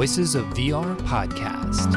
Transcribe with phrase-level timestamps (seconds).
[0.00, 1.92] Voices of VR podcast.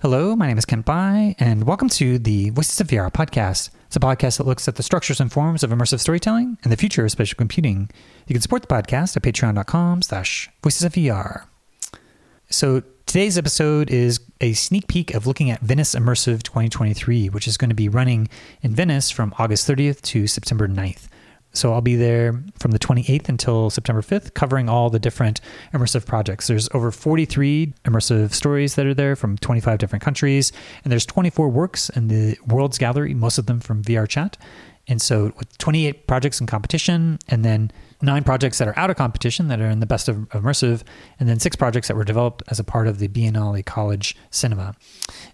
[0.00, 3.68] Hello, my name is Kent Bye, and welcome to the Voices of VR podcast.
[3.88, 6.78] It's a podcast that looks at the structures and forms of immersive storytelling and the
[6.78, 7.90] future of spatial computing.
[8.26, 11.44] You can support the podcast at patreon.com slash voices of VR.
[12.48, 17.58] So today's episode is a sneak peek of looking at Venice Immersive 2023, which is
[17.58, 18.30] going to be running
[18.62, 21.08] in Venice from August 30th to September 9th.
[21.54, 25.40] So I'll be there from the 28th until September 5th, covering all the different
[25.72, 26.48] immersive projects.
[26.48, 31.48] There's over 43 immersive stories that are there from 25 different countries, and there's 24
[31.48, 34.36] works in the Worlds Gallery, most of them from VR Chat.
[34.86, 37.70] And so, with 28 projects in competition, and then
[38.04, 40.82] nine projects that are out of competition that are in the best of immersive,
[41.18, 44.74] and then six projects that were developed as a part of the Biennale College Cinema.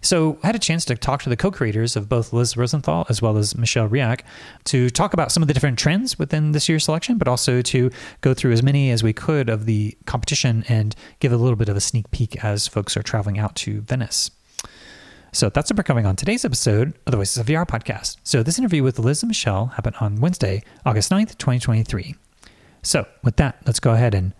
[0.00, 3.06] So, I had a chance to talk to the co creators of both Liz Rosenthal
[3.08, 4.20] as well as Michel Reilhac
[4.64, 7.90] to talk about some of the different trends within this year's selection, but also to
[8.20, 11.68] go through as many as we could of the competition and give a little bit
[11.68, 14.30] of a sneak peek as folks are traveling out to Venice.
[15.32, 18.16] So that's what we're covering on today's episode of the Voices of VR podcast.
[18.24, 22.16] So this interview with Liz and Michel happened on Wednesday, August 9th, 2023.
[22.82, 24.32] So with that, let's go ahead and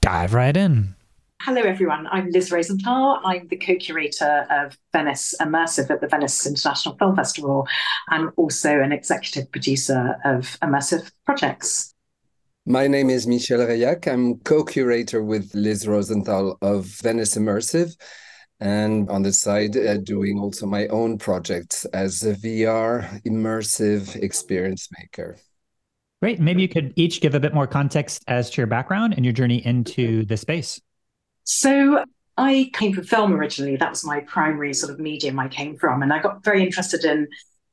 [0.00, 0.94] dive right in.
[1.42, 2.08] Hello, everyone.
[2.10, 3.20] I'm Liz Rosenthal.
[3.24, 7.68] I'm the co curator of Venice Immersive at the Venice International Film Festival
[8.08, 11.92] and also an executive producer of immersive projects.
[12.64, 14.10] My name is Michel Reilhac.
[14.10, 17.94] I'm co curator with Liz Rosenthal of Venice Immersive
[18.58, 24.88] and on the side uh, doing also my own projects as a VR immersive experience
[24.98, 25.36] maker.
[26.26, 26.40] Great.
[26.40, 29.32] Maybe you could each give a bit more context as to your background and your
[29.32, 30.80] journey into the space.
[31.44, 32.02] So,
[32.36, 33.76] I came from film originally.
[33.76, 36.02] That was my primary sort of medium I came from.
[36.02, 37.28] And I got very interested in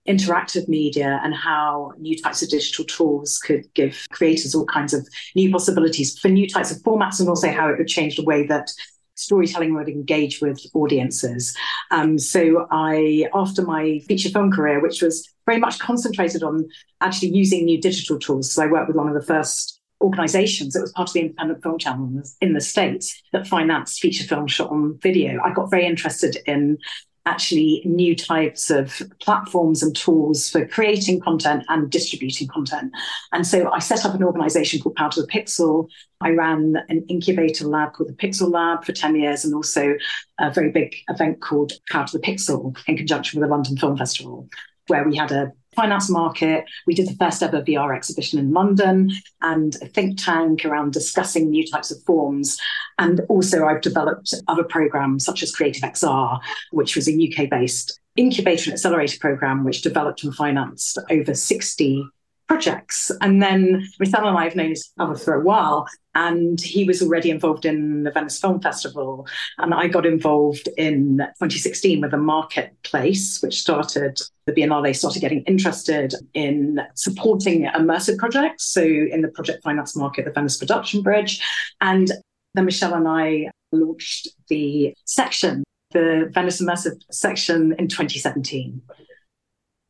[0.07, 5.07] interactive media and how new types of digital tools could give creators all kinds of
[5.33, 8.45] new possibilities for new types of formats and also how it would change the way
[8.45, 8.71] that
[9.15, 11.57] storytelling would engage with audiences.
[11.89, 16.67] Um, so I, after my feature film career, which was very much concentrated on
[17.01, 20.81] actually using new digital tools, so I worked with one of the first organizations that
[20.81, 24.69] was part of the independent film channel in the states that financed feature film shot
[24.69, 26.77] on video i got very interested in
[27.25, 32.91] actually new types of platforms and tools for creating content and distributing content.
[33.31, 35.87] And so I set up an organization called Power to the Pixel.
[36.19, 39.95] I ran an incubator lab called the Pixel Lab for 10 years and also
[40.39, 43.97] a very big event called Power to the Pixel in conjunction with the London Film
[43.97, 44.49] Festival,
[44.87, 46.65] where we had a finance market.
[46.85, 49.11] We did the first ever VR exhibition in London
[49.41, 52.57] and a think tank around discussing new types of forms.
[52.99, 56.39] And also, I've developed other programs such as Creative XR,
[56.71, 62.05] which was a UK based incubator and accelerator program, which developed and financed over 60
[62.47, 63.11] projects.
[63.21, 67.01] And then Rithal and I have known each other for a while, and he was
[67.01, 69.27] already involved in the Venice Film Festival.
[69.57, 75.43] And I got involved in 2016 with a marketplace, which started the Biennale started getting
[75.43, 78.65] interested in supporting immersive projects.
[78.65, 81.41] So in the project finance market, the Venice Production Bridge.
[81.79, 82.11] And
[82.53, 88.81] then Michel and I launched the section, the Venice Immersive section in 2017.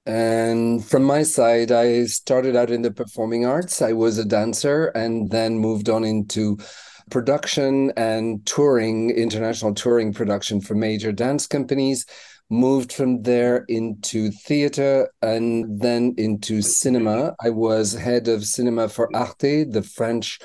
[0.06, 3.81] And from my side, I started out in the performing arts.
[3.81, 6.58] I was a dancer and then moved on into
[7.09, 12.06] production and touring, international touring production for major dance companies.
[12.50, 17.34] Moved from there into theater and then into cinema.
[17.42, 20.40] I was head of cinema for Arte, the French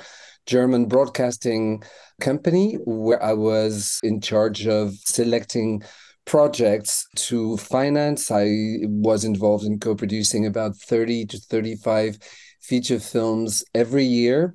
[0.46, 1.82] German broadcasting
[2.20, 5.82] company, where I was in charge of selecting
[6.28, 8.30] projects to finance.
[8.30, 12.18] I was involved in co producing about 30 to 35
[12.60, 14.54] feature films every year,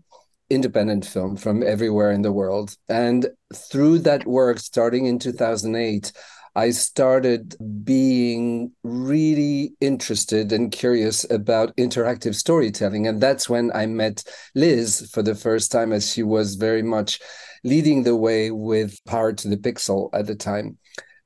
[0.51, 2.75] independent film from everywhere in the world.
[2.87, 6.13] And through that work, starting in 2008,
[6.55, 13.07] I started being really interested and curious about interactive storytelling.
[13.07, 17.19] And that's when I met Liz for the first time, as she was very much
[17.63, 20.77] leading the way with Power to the Pixel at the time.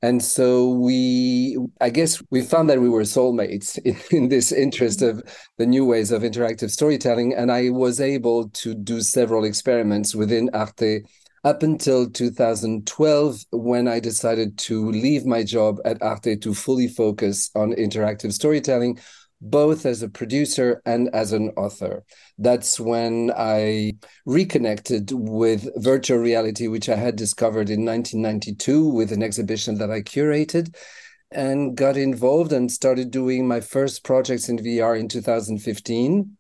[0.02, 5.02] And so we, I guess we found that we were soulmates in, in, this interest
[5.02, 5.24] of
[5.58, 7.34] the new ways of interactive storytelling.
[7.34, 11.04] And I was able to do several experiments within Arte
[11.44, 17.50] up until 2012, when I decided to leave my job at Arte to fully focus
[17.56, 19.00] on interactive storytelling,
[19.42, 22.04] both as a producer and as an author.
[22.38, 23.94] That's when I
[24.26, 30.02] reconnected with virtual reality, which I had discovered in 1992 with an exhibition that I
[30.02, 30.76] curated
[31.32, 36.38] and got involved and started doing my first projects in VR in 2015.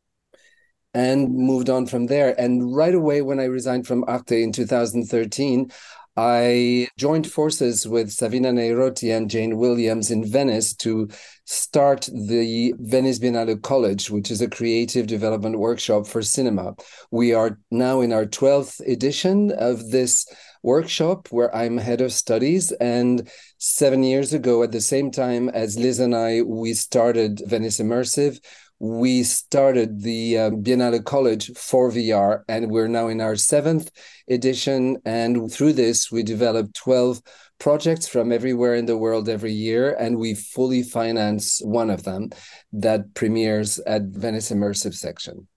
[0.94, 2.40] and moved on from there.
[2.40, 5.72] And right away, when I resigned from Arte in 2013,
[6.20, 11.10] I joined forces with Savina Neirotti and Jane Williams in Venice to
[11.46, 16.76] start the Venice Biennale College, which is a creative development workshop for cinema.
[17.12, 20.28] We are now in our 12th edition of this
[20.64, 22.72] workshop where I'm head of studies.
[22.72, 23.30] And
[23.60, 28.40] seven years ago, at the same time as Liz and I, we started Venice Immersive
[28.80, 33.90] we started the uh, Biennale College for VR, and we're now in our seventh
[34.30, 34.98] edition.
[35.06, 37.22] And through this, we developed 12
[37.60, 42.30] projects from everywhere in the world every year, and we fully finance one of them
[42.74, 45.48] that premieres at Venice Immersive section.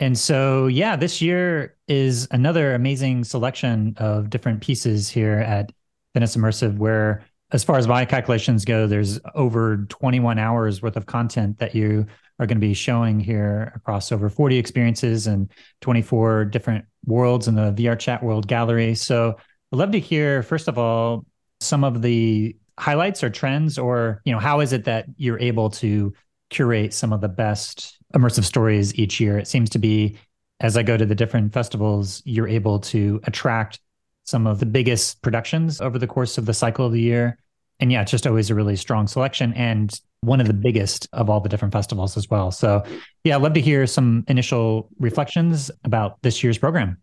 [0.00, 5.72] And so, yeah, this year is another amazing selection of different pieces here at
[6.14, 11.06] Venice Immersive, where as far as my calculations go, there's over 21 hours worth of
[11.06, 12.06] content that you
[12.38, 15.50] are going to be showing here across over 40 experiences and
[15.80, 18.94] 24 different worlds in the VR Chat World Gallery.
[18.94, 19.36] So
[19.72, 21.24] I'd love to hear, first of all,
[21.60, 25.70] some of the highlights or trends, or you know, how is it that you're able
[25.70, 26.12] to
[26.50, 29.38] curate some of the best immersive stories each year?
[29.38, 30.18] It seems to be,
[30.60, 33.80] as I go to the different festivals, you're able to attract
[34.28, 37.38] some of the biggest productions over the course of the cycle of the year.
[37.80, 41.30] And yeah, it's just always a really strong selection and one of the biggest of
[41.30, 42.50] all the different festivals as well.
[42.50, 42.84] So
[43.24, 46.98] yeah, I'd love to hear some initial reflections about this year's program.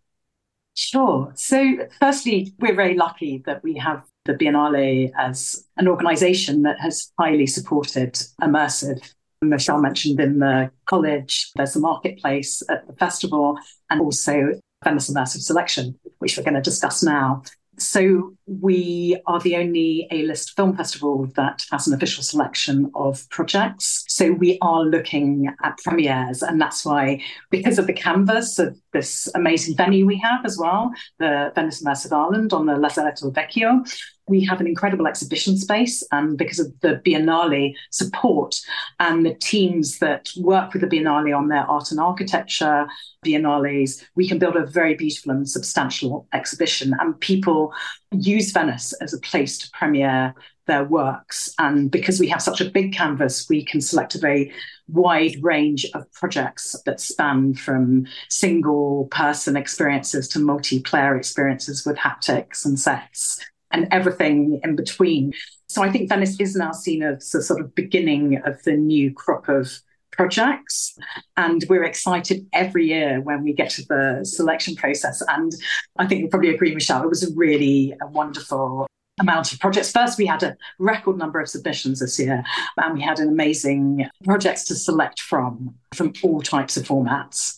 [0.76, 1.32] Sure.
[1.36, 7.14] So, firstly, we're very lucky that we have the Biennale as an organization that has
[7.18, 9.14] highly supported immersive.
[9.42, 13.58] Michel mentioned in the college, there's a marketplace at the festival
[13.90, 17.44] and also Venice Immersive Selection, which we're going to discuss now.
[17.78, 23.28] So, we are the only A list film festival that has an official selection of
[23.30, 24.06] projects.
[24.08, 29.30] So, we are looking at premieres, and that's why, because of the canvas of this
[29.36, 33.84] amazing venue we have as well, the Venice Immersive Island on the Lazaretto Vecchio,
[34.28, 38.56] we have an incredible exhibition space and because of the biennale support
[39.00, 42.88] and the teams that work with the biennale on their art and architecture
[43.26, 47.74] biennales we can build a very beautiful and substantial exhibition and people
[48.20, 50.34] use venice as a place to premiere
[50.68, 54.52] their works and because we have such a big canvas we can select a very
[54.88, 62.66] wide range of projects that span from single person experiences to multiplayer experiences with haptics
[62.66, 63.40] and sets
[63.72, 65.34] and everything in between.
[65.68, 69.14] So I think Venice is now seen as the sort of beginning of the new
[69.14, 69.72] crop of
[70.16, 70.98] projects.
[71.38, 75.22] And we're excited every year when we get to the selection process.
[75.28, 75.52] And
[75.98, 78.88] I think you'll probably agree, Michel, it was a really a wonderful
[79.20, 79.92] amount of projects.
[79.92, 82.44] First, we had a record number of submissions this year,
[82.78, 87.58] and we had an amazing projects to select from, from all types of formats.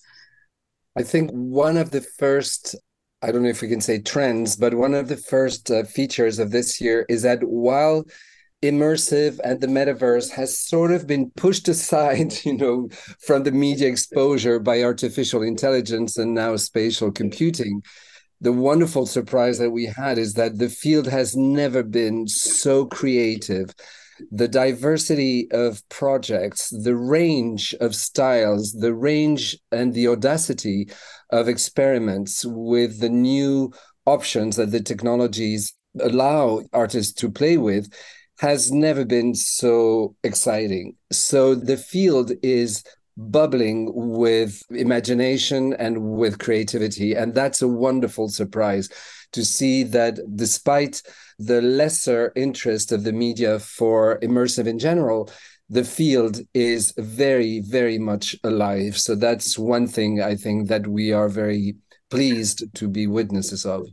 [0.95, 2.75] I think one of the first
[3.23, 6.37] I don't know if we can say trends, but one of the first uh, features
[6.37, 8.05] of this year is that while
[8.63, 12.89] immersive and the metaverse has sort of been pushed aside, you know,
[13.19, 17.81] from the media exposure by artificial intelligence and now spatial computing.
[18.41, 23.73] The wonderful surprise that we had is that the field has never been so creative
[24.31, 30.89] the diversity of projects, the range of styles, the range and the audacity
[31.29, 33.71] of experiments with the new
[34.05, 37.91] options that the technologies allow artists to play with
[38.39, 40.95] has never been so exciting.
[41.11, 42.83] So the field is
[43.17, 47.15] bubbling with imagination and with creativity.
[47.15, 48.89] And that's a wonderful surprise
[49.31, 51.01] to see that despite
[51.39, 55.29] the lesser interest of the media for immersive in general,
[55.69, 58.97] the field is very, very much alive.
[58.97, 61.75] So that's one thing I think that we are very
[62.09, 63.87] pleased to be witnesses of.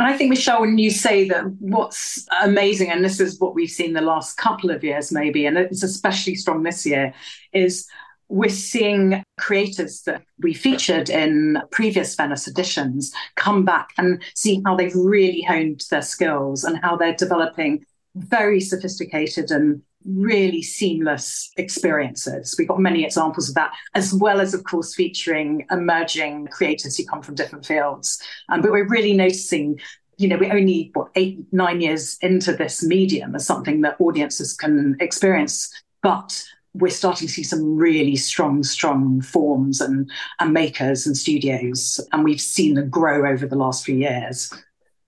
[0.00, 3.68] And I think, Michel, when you say that what's amazing, and this is what we've
[3.68, 7.12] seen the last couple of years, maybe, and it's especially strong this year,
[7.52, 7.86] is
[8.30, 14.74] we're seeing creators that we featured in previous Venice editions come back and see how
[14.74, 22.54] they've really honed their skills and how they're developing very sophisticated and really seamless experiences.
[22.58, 27.04] We've got many examples of that, as well as, of course, featuring emerging creators who
[27.04, 28.22] come from different fields.
[28.48, 29.78] Um, but we're really noticing
[30.16, 34.52] you know, we're only what eight, nine years into this medium as something that audiences
[34.52, 35.72] can experience.
[36.02, 42.00] But we're starting to see some really strong, strong forms and, and makers and studios,
[42.12, 44.52] and we've seen them grow over the last few years.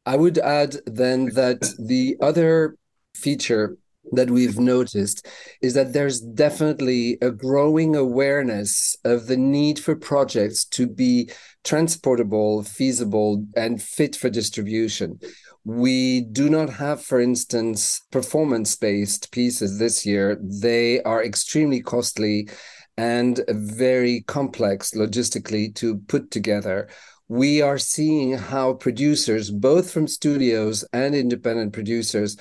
[0.07, 2.77] I would add then that the other
[3.15, 3.77] feature
[4.11, 5.27] that we've noticed
[5.61, 11.31] is that there's definitely a growing awareness of the need for projects to be
[11.65, 15.19] transportable, feasible, and fit for distribution.
[15.65, 20.37] We do not have, for instance, performance based pieces this year.
[20.43, 22.49] They are extremely costly
[22.97, 26.89] and very complex logistically to put together.
[27.29, 32.37] We are seeing how producers, both from studios and independent producers,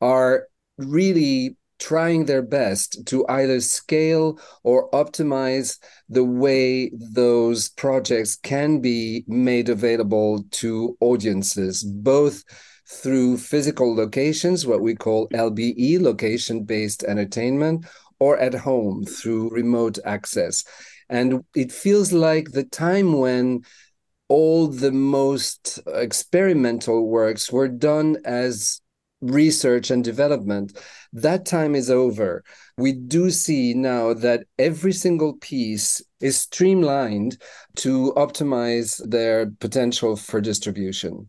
[0.00, 5.78] are really trying their best to either scale or optimize
[6.08, 12.44] the way those projects can be made available to audiences, both
[12.88, 17.86] through physical locations, what we call LBE, location based entertainment,
[18.20, 20.64] or at home through remote access.
[21.08, 23.62] And it feels like the time when
[24.28, 28.80] all the most experimental works were done as
[29.24, 30.78] research and development,
[31.12, 32.44] that time is over.
[32.76, 37.38] We do see now that every single piece is streamlined
[37.76, 41.28] to optimize their potential for distribution.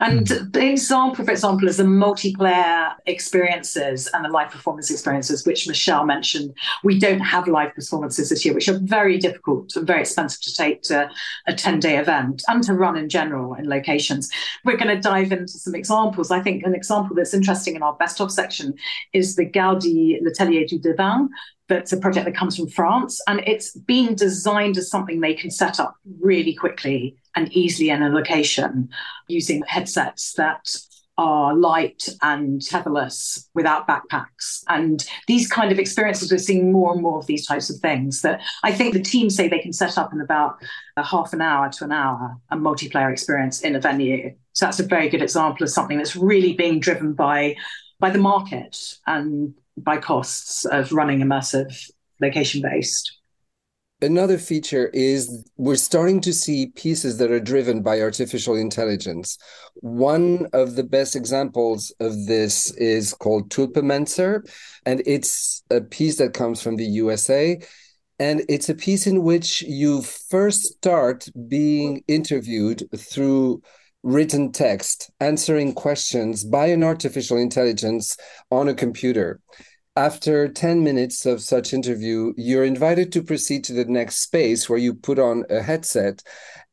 [0.00, 0.52] And mm.
[0.52, 6.04] the example, for example, is the multiplayer experiences and the live performance experiences, which Michel
[6.04, 6.54] mentioned.
[6.82, 10.54] We don't have live performances this year, which are very difficult and very expensive to
[10.54, 11.10] take to
[11.46, 14.30] a 10 day event and to run in general in locations.
[14.64, 16.30] We're going to dive into some examples.
[16.30, 18.74] I think an example that's interesting in our best of section
[19.12, 21.28] is the Gaudi L'Atelier du Divin,
[21.70, 25.50] that's a project that comes from France, and it's been designed as something they can
[25.50, 28.90] set up really quickly and easily in a location
[29.28, 30.68] using headsets that
[31.16, 34.62] are light and tetherless without backpacks.
[34.68, 38.22] And these kind of experiences, we're seeing more and more of these types of things
[38.22, 40.56] that I think the team say they can set up in about
[40.96, 44.34] a half an hour to an hour, a multiplayer experience in a venue.
[44.54, 47.56] So that's a very good example of something that's really being driven by
[48.00, 53.16] by the market and by costs of running immersive location based.
[54.02, 59.36] Another feature is we're starting to see pieces that are driven by artificial intelligence.
[59.74, 64.42] One of the best examples of this is called Tulpamancer,
[64.86, 67.60] and it's a piece that comes from the USA.
[68.18, 73.62] And it's a piece in which you first start being interviewed through
[74.02, 78.16] written text, answering questions by an artificial intelligence
[78.50, 79.40] on a computer.
[79.96, 84.78] After 10 minutes of such interview, you're invited to proceed to the next space where
[84.78, 86.22] you put on a headset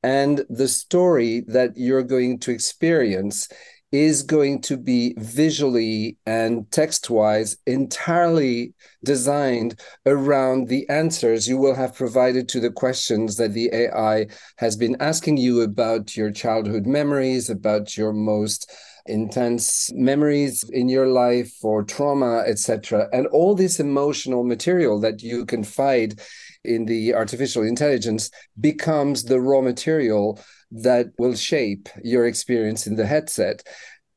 [0.03, 3.49] and the story that you're going to experience
[3.91, 11.73] is going to be visually and text wise entirely designed around the answers you will
[11.73, 14.27] have provided to the questions that the AI
[14.57, 18.69] has been asking you about your childhood memories, about your most
[19.07, 23.07] intense memories in your life or trauma, etc.
[23.13, 26.19] And all this emotional material that you confide
[26.63, 30.39] in the artificial intelligence becomes the raw material
[30.71, 33.63] that will shape your experience in the headset.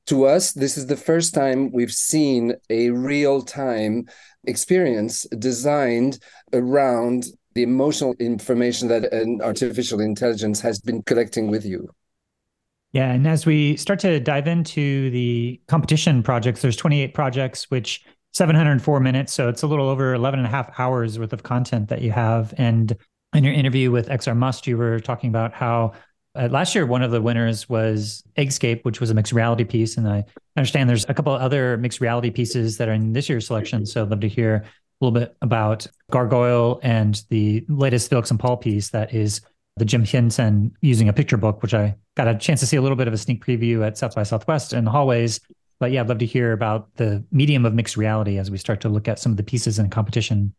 [0.06, 4.06] To us, this is the first time we've seen a real time
[4.44, 6.18] experience designed
[6.52, 11.88] around the emotional information that an artificial intelligence has been collecting with you.
[12.92, 13.12] Yeah.
[13.12, 19.00] And as we start to dive into the competition projects, there's 28 projects, which 704
[19.00, 19.32] minutes.
[19.32, 22.12] So it's a little over 11 and a half hours worth of content that you
[22.12, 22.54] have.
[22.58, 22.96] And
[23.34, 25.92] in your interview with XR Must, you were talking about how
[26.36, 29.96] uh, last year one of the winners was Eggscape, which was a mixed reality piece.
[29.96, 30.24] And I
[30.56, 33.84] understand there's a couple other mixed reality pieces that are in this year's selection.
[33.86, 38.38] So I'd love to hear a little bit about Gargoyle and the latest Felix and
[38.38, 39.40] Paul piece that is
[39.80, 42.82] the Jim Henson using a picture book, which I got a chance to see a
[42.82, 45.40] little bit of a sneak preview at South by Southwest in the hallways.
[45.80, 48.82] But yeah, I'd love to hear about the medium of mixed reality as we start
[48.82, 50.54] to look at some of the pieces in competition.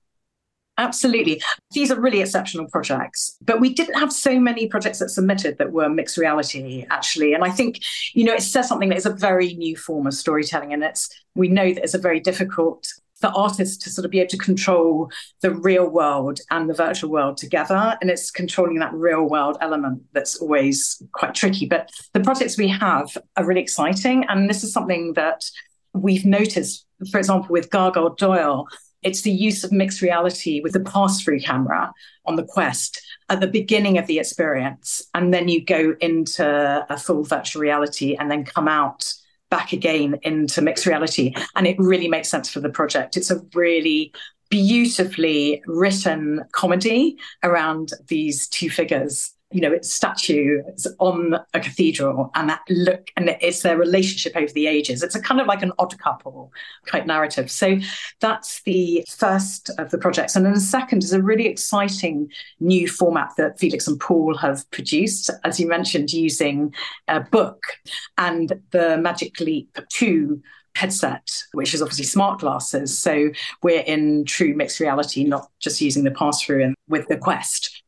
[0.79, 1.39] Absolutely.
[1.73, 3.37] These are really exceptional projects.
[3.41, 7.33] But we didn't have so many projects that submitted that were mixed reality, actually.
[7.33, 7.81] And I think,
[8.13, 10.73] you know, it says something that is a very new form of storytelling.
[10.73, 12.87] And it's we know that it's a very difficult
[13.21, 15.09] for artists to sort of be able to control
[15.41, 17.97] the real world and the virtual world together.
[18.01, 21.67] And it's controlling that real world element that's always quite tricky.
[21.67, 24.25] But the projects we have are really exciting.
[24.27, 25.45] And this is something that
[25.93, 28.67] we've noticed, for example, with Gargoyle Doyle.
[29.03, 31.91] It's the use of mixed reality with the pass through camera
[32.25, 35.01] on the Quest at the beginning of the experience.
[35.13, 39.13] And then you go into a full virtual reality and then come out
[39.51, 41.35] back again into mixed reality.
[41.55, 43.17] And it really makes sense for the project.
[43.17, 44.11] It's a really
[44.49, 50.61] beautifully written comedy around these two figures you know, its statue
[50.99, 55.03] on a cathedral and that look, and it's their relationship over the ages.
[55.03, 56.51] It's a kind of like an odd couple
[56.87, 57.51] type narrative.
[57.51, 57.77] So
[58.19, 60.35] that's the first of the projects.
[60.35, 62.29] And then the second is a really exciting
[62.59, 66.73] new format that Felix and Paul have produced, as you mentioned, using
[67.07, 67.63] a book
[68.17, 70.41] and the Magic Leap 2
[70.75, 72.97] headset, which is obviously smart glasses.
[72.97, 73.29] So
[73.61, 77.80] we're in true mixed reality, not just using the pass through and with the Quest.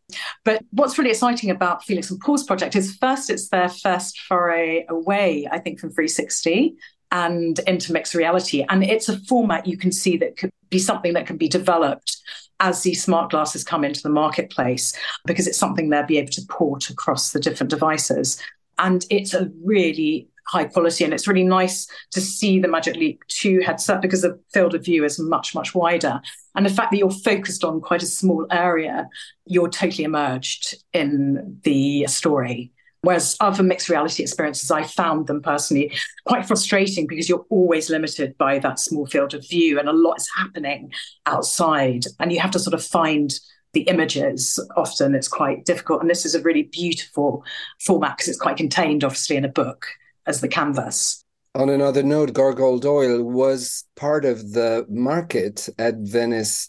[0.44, 4.86] But what's really exciting about Felix and Paul's project is first, it's their first foray
[4.90, 6.76] away, I think, from 360
[7.12, 8.66] and into mixed reality.
[8.68, 12.18] And it's a format you can see that could be something that can be developed
[12.60, 16.46] as these smart glasses come into the marketplace, because it's something they'll be able to
[16.50, 18.42] port across the different devices.
[18.78, 21.04] And it's a really high quality.
[21.04, 24.84] And it's really nice to see the Magic Leap 2 headset because the field of
[24.84, 26.22] view is much, much wider.
[26.56, 29.08] And the fact that you're focused on quite a small area,
[29.46, 32.72] you're totally immersed in the story.
[33.02, 35.92] Whereas other mixed reality experiences, I found them personally
[36.26, 40.20] quite frustrating because you're always limited by that small field of view and a lot
[40.20, 40.94] is happening
[41.26, 42.06] outside.
[42.20, 43.34] And you have to sort of find
[43.74, 44.58] the images.
[44.78, 46.00] Often it's quite difficult.
[46.00, 47.44] And this is a really beautiful
[47.82, 49.88] format because it's quite contained, obviously, in a book
[50.26, 51.24] as the canvas.
[51.56, 56.68] On another note, Gargoyle Doyle was part of the market at Venice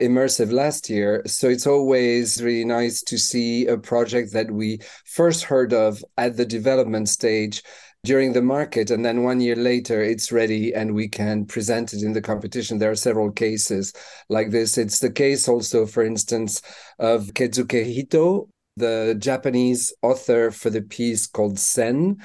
[0.00, 1.22] Immersive last year.
[1.24, 6.36] So it's always really nice to see a project that we first heard of at
[6.36, 7.62] the development stage
[8.06, 12.04] during the market and then one year later it's ready and we can present it
[12.04, 13.92] in the competition there are several cases
[14.28, 16.62] like this it's the case also for instance
[17.00, 22.18] of Keisuke Itoh the Japanese author for the piece called Sen.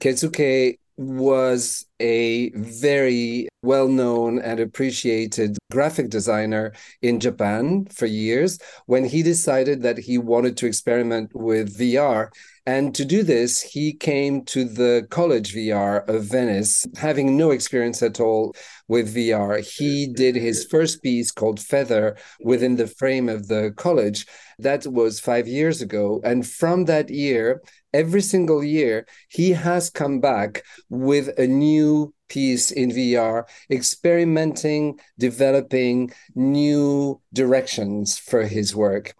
[0.00, 9.04] Keisuke was a very well known and appreciated graphic designer in Japan for years when
[9.04, 12.30] he decided that he wanted to experiment with VR.
[12.64, 18.02] And to do this, he came to the College VR of Venice, having no experience
[18.02, 18.54] at all
[18.86, 19.58] with VR.
[19.58, 24.26] He did his first piece called Feather within the frame of the college.
[24.60, 26.20] That was five years ago.
[26.22, 32.70] And from that year, every single year, he has come back with a new piece
[32.70, 39.14] in VR, experimenting, developing new directions for his work.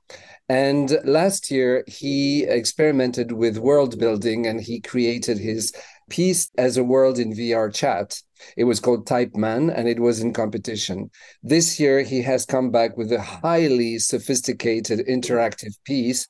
[0.48, 5.72] And last year, he experimented with world building and he created his
[6.09, 8.21] piece as a world in VR chat.
[8.57, 11.11] It was called Type Man and it was in competition.
[11.43, 16.27] This year, he has come back with a highly sophisticated interactive piece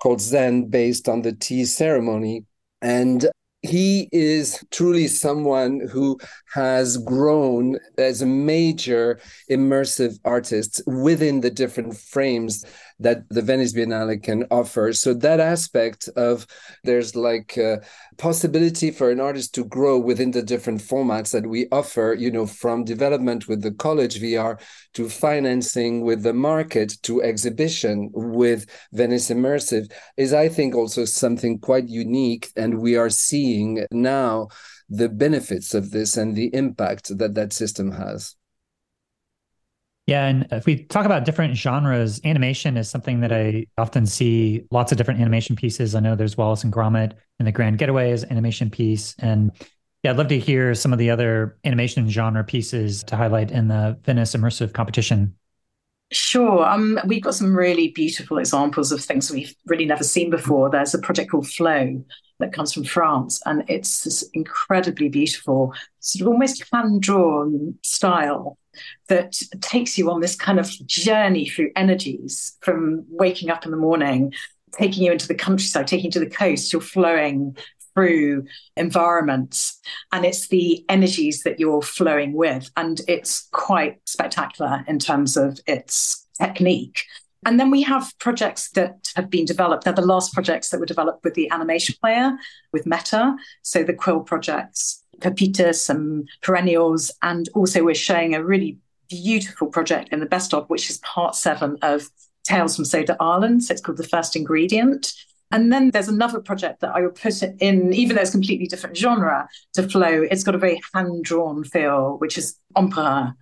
[0.00, 2.44] called Zen based on the tea ceremony.
[2.80, 3.30] And
[3.62, 6.18] he is truly someone who
[6.52, 12.64] has grown as a major immersive artist within the different frames
[13.02, 14.92] that the Venice Biennale can offer.
[14.92, 16.46] So that aspect of
[16.84, 17.82] there's like a
[18.18, 22.46] possibility for an artist to grow within the different formats that we offer, you know,
[22.46, 24.60] from development with the college VR
[24.94, 31.58] to financing with the market to exhibition with Venice Immersive is, I think, also something
[31.58, 32.50] quite unique.
[32.56, 34.48] And we are seeing now
[34.88, 38.36] the benefits of this and the impact that that system has.
[40.06, 44.64] Yeah, and if we talk about different genres, animation is something that I often see
[44.72, 45.94] lots of different animation pieces.
[45.94, 49.14] I know there's Wallace and Gromit and the Grand Getaways animation piece.
[49.20, 49.52] And
[50.02, 53.68] yeah, I'd love to hear some of the other animation genre pieces to highlight in
[53.68, 55.36] the Venice Immersive competition.
[56.10, 56.68] Sure.
[56.68, 60.68] Um, we've got some really beautiful examples of things we've really never seen before.
[60.68, 62.04] There's a project called Flow
[62.42, 68.58] that comes from France, and it's this incredibly beautiful, sort of almost hand drawn style
[69.08, 73.76] that takes you on this kind of journey through energies from waking up in the
[73.76, 74.32] morning,
[74.72, 76.72] taking you into the countryside, taking you to the coast.
[76.72, 77.56] You're flowing
[77.94, 79.78] through environments
[80.12, 82.70] and it's the energies that you're flowing with.
[82.76, 87.04] And it's quite spectacular in terms of its technique.
[87.44, 89.84] And then we have projects that have been developed.
[89.84, 92.36] They're the last projects that were developed with the animation player
[92.72, 93.34] with Meta.
[93.62, 97.10] So the Quill projects Pepitas and Perennials.
[97.22, 98.78] And also, we're showing a really
[99.08, 102.08] beautiful project in the best of, which is part seven of
[102.44, 103.64] Tales from Soda Island.
[103.64, 105.12] So it's called The First Ingredient.
[105.50, 108.96] And then there's another project that I would put in, even though it's completely different
[108.96, 113.34] genre to flow, it's got a very hand drawn feel, which is Emperor.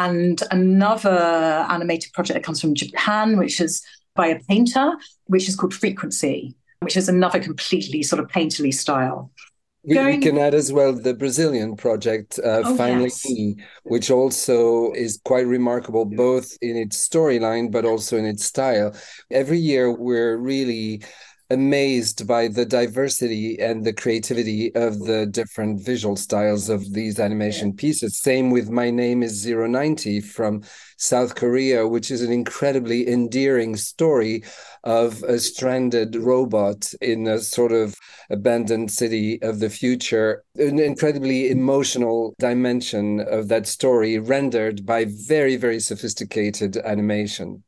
[0.00, 3.82] And another animated project that comes from Japan, which is
[4.14, 4.92] by a painter,
[5.26, 9.30] which is called Frequency, which is another completely sort of painterly style.
[9.82, 13.24] We, we, can add as well the Brazilian project, uh, oh, Finally yes.
[13.26, 18.94] Me, which also is quite remarkable, both in its storyline but also in its style.
[19.30, 21.02] Every year, we're really
[21.50, 27.74] amazed by the diversity and the creativity of the different visual styles of these animation
[27.74, 28.20] pieces.
[28.20, 30.62] Same with My Name is 090 from
[30.96, 34.44] South Korea, which is an incredibly endearing story
[34.84, 37.96] of a stranded robot in a sort of
[38.30, 40.44] abandoned city of the future.
[40.56, 47.64] An incredibly emotional dimension of that story rendered by very, very sophisticated animation.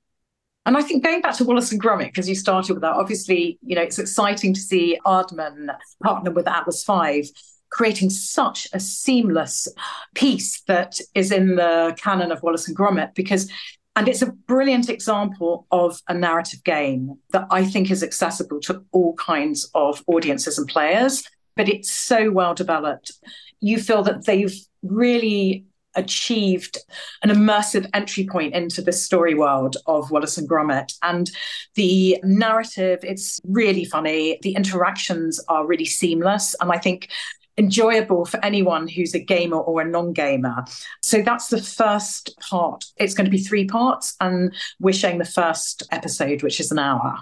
[0.65, 3.59] And I think going back to Wallace and Gromit, because you started with that, obviously,
[3.63, 7.29] you know, it's exciting to see Aardman partner with Atlas V
[7.71, 9.67] creating such a seamless
[10.15, 13.51] piece that is in the canon of Wallace and Gromit because
[13.95, 18.83] and it's a brilliant example of a narrative game that I think is accessible to
[18.93, 21.25] all kinds of audiences and players,
[21.57, 23.13] but it's so well developed.
[23.61, 26.79] You feel that they've really achieved
[27.23, 30.95] an immersive entry point into the story world of Wallace and Gromit.
[31.03, 31.31] And
[31.75, 34.39] the narrative, it's really funny.
[34.43, 36.55] The interactions are really seamless.
[36.61, 37.11] And I think
[37.59, 40.65] enjoyable for anyone who's a gamer or a non-gamer.
[41.03, 42.87] So that's the first part.
[42.97, 46.79] It's going to be three parts, and we're showing the first episode, which is an
[46.79, 47.19] hour.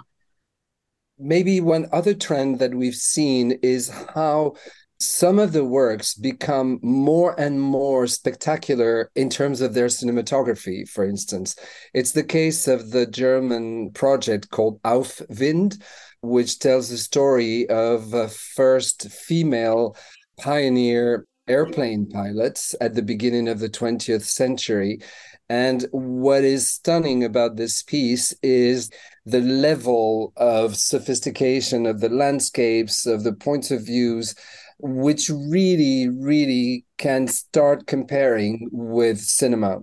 [1.19, 4.53] Maybe one other trend that we've seen is how
[5.01, 11.03] some of the works become more and more spectacular in terms of their cinematography, for
[11.03, 11.55] instance.
[11.93, 15.81] It's the case of the German project called Aufwind,
[16.21, 19.95] which tells the story of a first female
[20.39, 24.99] pioneer airplane pilots at the beginning of the 20th century.
[25.49, 28.89] And what is stunning about this piece is
[29.25, 34.35] the level of sophistication of the landscapes, of the points of views,
[34.81, 39.79] which really, really can start comparing with cinema.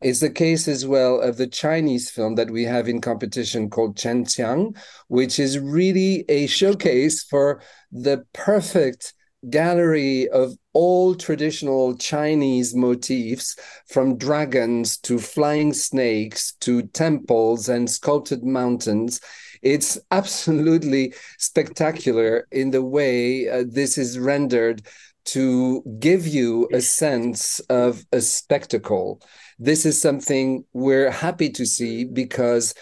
[0.00, 3.96] It's the case as well of the Chinese film that we have in competition called
[3.96, 4.76] Chen Qiang,
[5.08, 9.14] which is really a showcase for the perfect
[9.50, 13.56] gallery of all traditional Chinese motifs,
[13.88, 19.20] from dragons to flying snakes to temples and sculpted mountains.
[19.62, 24.82] It's absolutely spectacular in the way uh, this is rendered
[25.24, 29.20] to give you a sense of a spectacle.
[29.58, 32.74] This is something we're happy to see because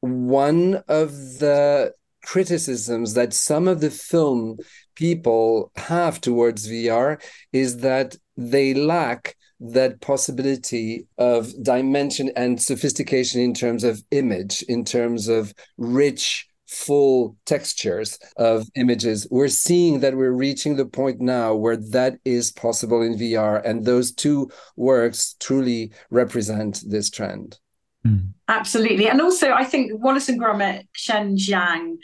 [0.00, 1.92] one of the
[2.24, 4.56] criticisms that some of the film
[4.94, 7.20] people have towards VR
[7.52, 9.36] is that they lack
[9.70, 17.36] that possibility of dimension and sophistication in terms of image, in terms of rich, full
[17.44, 19.26] textures of images.
[19.30, 23.84] We're seeing that we're reaching the point now where that is possible in VR, and
[23.84, 27.58] those two works truly represent this trend.
[28.06, 28.32] Mm.
[28.48, 29.08] Absolutely.
[29.08, 31.96] And also, I think Wallace and Gromit, Shen Jiang,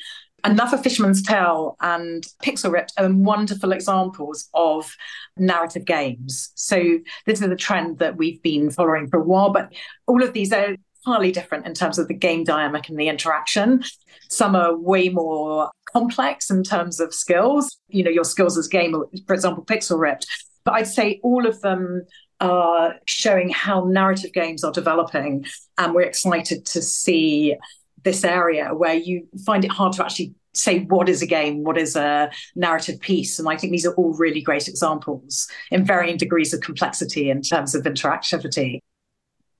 [0.45, 4.95] Another Fisherman's Tale and Pixel Ripped are wonderful examples of
[5.37, 6.53] narrative games.
[6.55, 9.73] So this is a trend that we've been following for a while, but
[10.07, 13.83] all of these are entirely different in terms of the game dynamic and the interaction.
[14.29, 18.95] Some are way more complex in terms of skills, you know, your skills as game,
[19.27, 20.27] for example, Pixel Ripped.
[20.65, 22.03] But I'd say all of them
[22.41, 25.45] are showing how narrative games are developing.
[25.79, 27.57] And we're excited to see
[28.09, 31.77] this area where you find it hard to actually say what is a game, what
[31.77, 33.39] is a narrative piece.
[33.39, 37.43] And I think these are all really great examples in varying degrees of complexity in
[37.43, 38.81] terms of interactivity.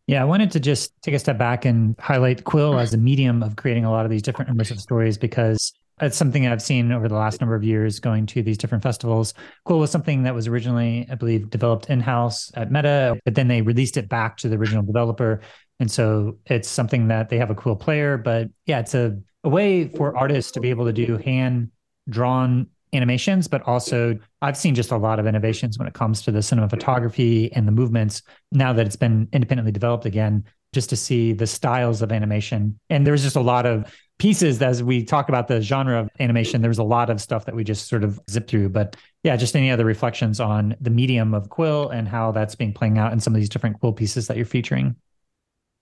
[0.07, 3.43] Yeah, I wanted to just take a step back and highlight Quill as a medium
[3.43, 7.09] of creating a lot of these different immersive stories because it's something I've seen over
[7.09, 9.35] the last number of years going to these different festivals.
[9.65, 13.49] Quill was something that was originally, I believe, developed in house at Meta, but then
[13.49, 15.41] they released it back to the original developer.
[15.81, 19.49] And so it's something that they have a Quill player, but yeah, it's a, a
[19.49, 21.71] way for artists to be able to do hand
[22.09, 26.33] drawn animations, but also I've seen just a lot of innovations when it comes to
[26.33, 31.33] the cinematography and the movements now that it's been independently developed again, just to see
[31.33, 32.79] the styles of animation.
[32.91, 36.61] And there's just a lot of pieces as we talk about the genre of animation,
[36.61, 38.69] there's a lot of stuff that we just sort of zip through.
[38.69, 42.75] But yeah, just any other reflections on the medium of Quill and how that's being
[42.75, 44.97] playing out in some of these different Quill pieces that you're featuring.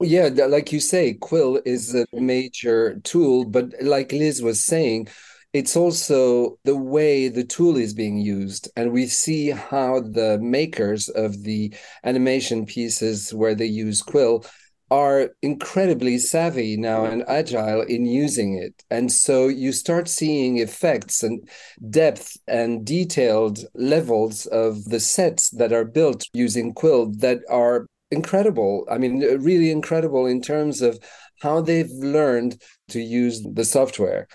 [0.00, 5.08] Yeah, like you say, Quill is a major tool, but like Liz was saying,
[5.54, 8.68] it's also the way the tool is being used.
[8.76, 11.72] And we see how the makers of the
[12.04, 14.44] animation pieces where they use Quill
[14.90, 18.84] are incredibly savvy now and agile in using it.
[18.90, 21.48] And so you start seeing effects and
[21.90, 28.86] depth and detailed levels of the sets that are built using Quill that are incredible.
[28.90, 30.98] I mean, really incredible in terms of
[31.40, 34.28] how they've learned to use the software.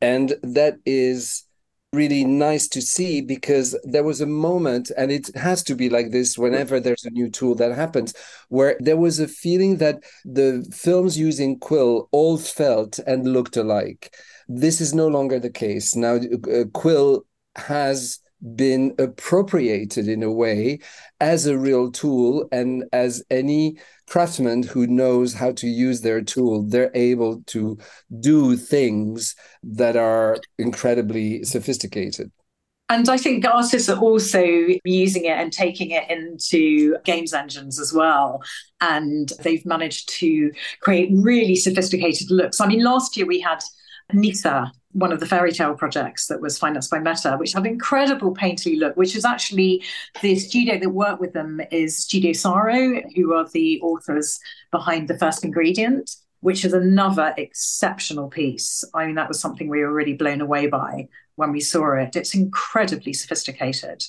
[0.00, 1.44] And that is
[1.92, 6.10] really nice to see because there was a moment, and it has to be like
[6.10, 8.14] this whenever there's a new tool that happens,
[8.48, 14.14] where there was a feeling that the films using Quill all felt and looked alike.
[14.48, 15.96] This is no longer the case.
[15.96, 17.24] Now, uh, Quill
[17.56, 18.20] has
[18.54, 20.78] been appropriated in a way
[21.20, 26.62] as a real tool and as any craftsman who knows how to use their tool
[26.62, 27.76] they're able to
[28.20, 32.30] do things that are incredibly sophisticated
[32.90, 34.42] and I think artists are also
[34.84, 38.42] using it and taking it into games engines as well.
[38.80, 42.62] And they've managed to create really sophisticated looks.
[42.62, 43.58] I mean, last year we had
[44.14, 48.34] Nisa, one of the fairy tale projects that was financed by Meta, which had incredible
[48.34, 49.82] painterly look, which is actually
[50.22, 55.18] the studio that worked with them is Studio Syro, who are the authors behind The
[55.18, 58.82] First Ingredient, which is another exceptional piece.
[58.94, 62.16] I mean, that was something we were really blown away by when we saw it.
[62.16, 64.04] It's incredibly sophisticated.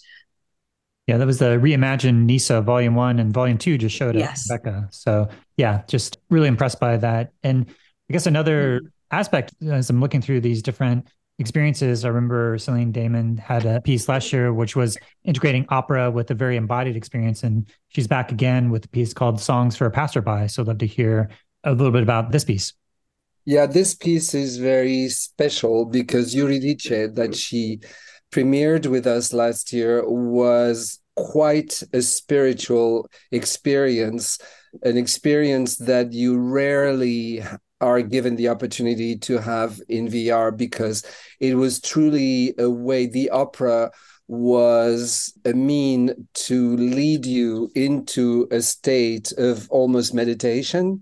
[1.08, 4.50] Yeah, that was the reimagined Nisa Volume One and Volume Two just showed yes.
[4.50, 4.90] at Becca.
[4.92, 7.34] So yeah, just really impressed by that.
[7.42, 11.08] And I guess another mm-hmm aspect as I'm looking through these different
[11.40, 12.04] experiences.
[12.04, 16.34] I remember Céline Daemen had a piece last year, which was integrating opera with a
[16.34, 17.44] very embodied experience.
[17.44, 20.50] And she's back again with a piece called Songs for a Passerby.
[20.50, 21.30] So I'd love to hear
[21.64, 22.74] a little bit about this piece.
[23.46, 27.80] Yeah, this piece is very special because Yuri Eurydice that she
[28.32, 34.40] premiered with us last year was quite a spiritual experience,
[34.84, 37.42] an experience that you rarely
[37.82, 41.06] are given the opportunity to have in VR because
[41.40, 43.92] it was truly a way the opera
[44.28, 51.02] was a mean to lead you into a state of almost meditation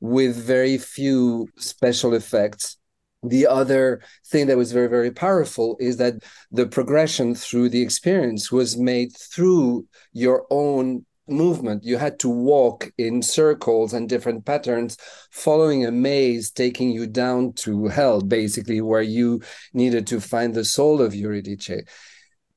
[0.00, 2.76] with very few special effects.
[3.22, 6.14] The other thing that was very, very powerful is that
[6.50, 11.84] the progression through the experience was made through your own movement.
[11.84, 14.96] You had to walk in circles and different patterns,
[15.30, 20.64] following a maze taking you down to hell, basically, where you needed to find the
[20.64, 21.84] soul of Eurydice.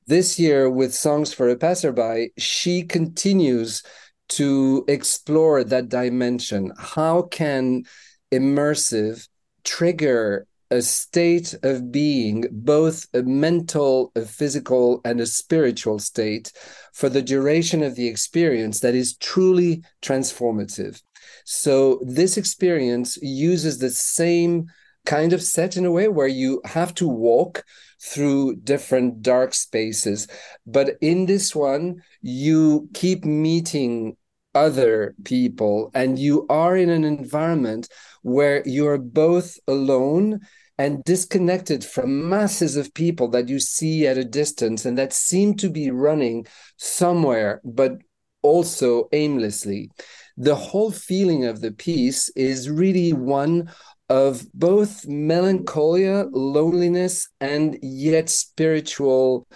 [0.06, 3.82] This year, with Songs for a Passerby, she continues
[4.30, 6.72] to explore that dimension.
[6.78, 7.84] How can
[8.32, 9.28] immersive
[9.64, 16.52] trigger a state of being, both a mental, a physical, and a spiritual state
[16.92, 21.02] for the duration of the experience that is truly transformative.
[21.44, 24.66] So, this experience uses the same
[25.06, 27.64] kind of set in a way where you have to walk
[28.00, 30.28] through different dark spaces.
[30.66, 34.16] But in this one, you keep meeting
[34.54, 37.88] other people and you are in an environment
[38.22, 40.40] where you're both alone
[40.78, 45.54] and disconnected from masses of people that you see at a distance and that seem
[45.54, 47.98] to be running somewhere, but
[48.42, 49.90] also aimlessly.
[50.36, 53.72] The whole feeling of the piece is really one
[54.08, 59.48] of both melancholia, loneliness, and yet spiritual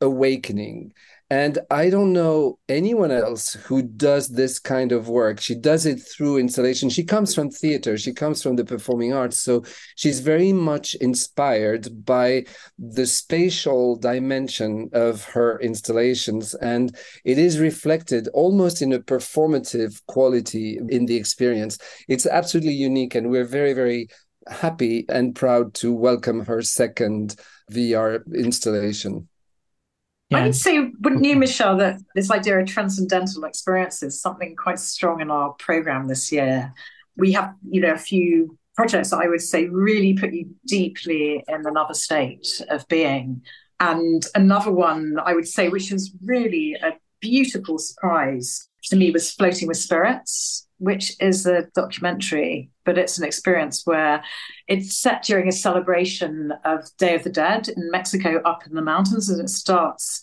[0.00, 0.92] awakening.
[1.28, 5.40] And I don't know anyone else who does this kind of work.
[5.40, 6.88] She does it through installation.
[6.88, 9.40] She comes from theater, she comes from the performing arts.
[9.40, 9.64] So
[9.96, 12.44] she's very much inspired by
[12.78, 16.54] the spatial dimension of her installations.
[16.54, 21.78] And it is reflected almost in a performative quality in the experience.
[22.06, 23.16] It's absolutely unique.
[23.16, 24.08] And we're very, very
[24.46, 27.34] happy and proud to welcome her second
[27.72, 29.28] VR installation.
[30.30, 30.38] Yeah.
[30.38, 34.80] I would say, wouldn't you, Michel, that this idea of transcendental experience is something quite
[34.80, 36.72] strong in our program this year?
[37.16, 41.44] We have, you know, a few projects that I would say really put you deeply
[41.46, 43.42] in another state of being.
[43.78, 49.32] And another one I would say, which was really a beautiful surprise to me, was
[49.32, 54.22] Floating with Spirits which is a documentary, but it's an experience where
[54.68, 58.82] it's set during a celebration of Day of the Dead in Mexico up in the
[58.82, 60.20] mountains, and it starts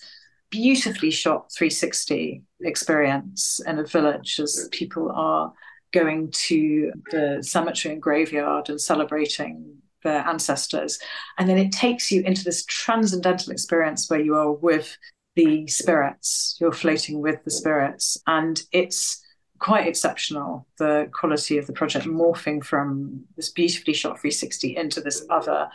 [0.51, 5.51] beautifully shot 360 experience in a village as people are
[5.91, 10.99] going to the cemetery and graveyard and celebrating their ancestors.
[11.37, 14.95] And then it takes you into this transcendental experience where you are with
[15.35, 18.17] the spirits, you're floating with the spirits.
[18.27, 19.22] And it's
[19.63, 25.25] quite exceptional the quality of the project morphing from this beautifully shot 360 into this
[25.29, 25.69] other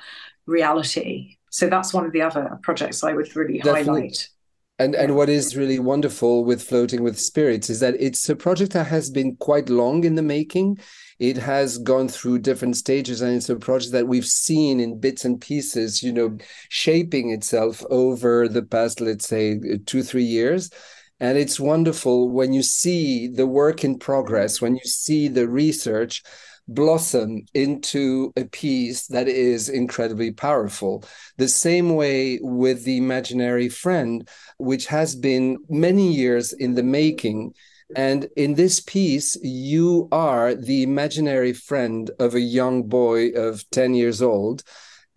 [0.45, 3.85] reality so that's one of the other projects i would really Definitely.
[3.85, 4.29] highlight
[4.79, 8.73] And and what is really wonderful with Floating with Spirits is that it's a project
[8.75, 10.79] that has been quite long in the making.
[11.19, 15.25] It has gone through different stages, and it's a project that we've seen in bits
[15.25, 20.71] and pieces, you know, shaping itself over the past, let's say, two, three years.
[21.21, 26.23] And it's wonderful when you see the work in progress, when you see the research
[26.69, 31.03] blossom into a piece that is incredibly powerful.
[31.39, 34.29] The same way with the imaginary friend,
[34.59, 37.55] which has been many years in the making.
[37.97, 43.95] And in this piece, you are the imaginary friend of a young boy of 10
[43.95, 44.63] years old.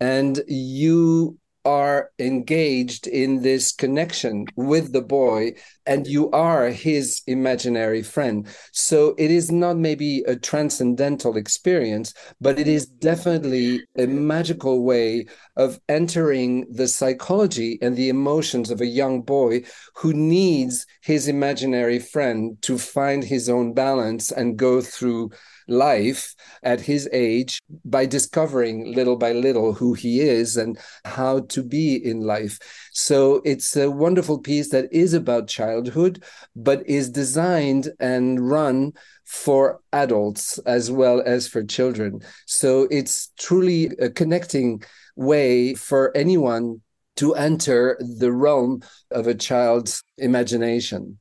[0.00, 5.52] And you are engaged in this connection with the boy
[5.86, 8.46] and you are his imaginary friend.
[8.72, 15.26] So it is not maybe a transcendental experience but it is definitely a magical way
[15.56, 19.62] of entering the psychology and the emotions of a young boy
[19.96, 25.30] who needs his imaginary friend to find his own balance and go through
[25.68, 31.62] life at his age by discovering little by little who he is and how to
[31.62, 32.58] be in life.
[32.92, 36.22] So it's a wonderful piece that is about childhood,
[36.54, 38.92] but is designed and run
[39.24, 42.20] for adults as well as for children.
[42.46, 44.82] So it's truly a connecting
[45.16, 46.82] way for anyone
[47.16, 51.18] to enter the realm of a child's imagination.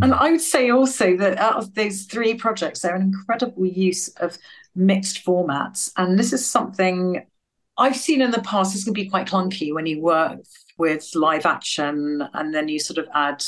[0.00, 4.08] And I would say also that out of those three projects, they're an incredible use
[4.08, 4.38] of
[4.74, 5.92] mixed formats.
[5.98, 7.26] And this is something
[7.76, 8.72] I've seen in the past.
[8.72, 10.38] This can be quite clunky when you work
[10.82, 13.40] with live action and then you sort of add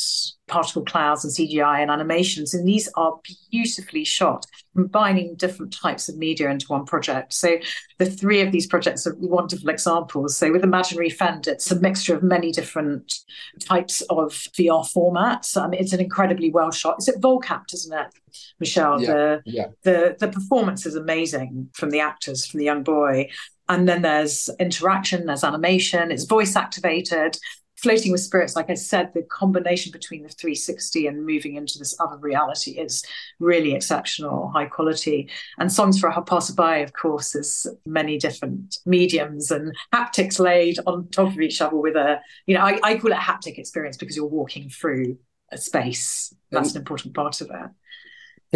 [0.47, 2.55] particle clouds and CGI and animations.
[2.55, 3.19] And these are
[3.51, 7.33] beautifully shot, combining different types of media into one project.
[7.33, 7.57] So
[7.99, 10.37] the three of these projects are wonderful examples.
[10.37, 13.13] So with Imaginary Friend, it's a mixture of many different
[13.59, 15.61] types of VR formats.
[15.69, 17.01] Mean, it's an incredibly well shot.
[17.01, 18.15] Is it Volcapped, isn't it,
[18.61, 19.03] Michel?
[19.03, 19.67] Yeah, the, yeah.
[19.83, 23.29] the the performance is amazing from the actors, from the young boy.
[23.69, 27.39] And then there's interaction, there's animation, it's voice activated.
[27.77, 31.95] Floating with Spirits, like I said, the combination between the 360 and moving into this
[32.01, 33.05] other reality is
[33.41, 35.29] really exceptional, high quality.
[35.59, 41.09] And Songs for a Passerby, of course, is many different mediums and haptics laid on
[41.09, 44.17] top of each other with a, you know, I, I call it haptic experience because
[44.17, 45.19] you're walking through
[45.51, 46.33] a space.
[46.51, 47.71] That's an important part of it.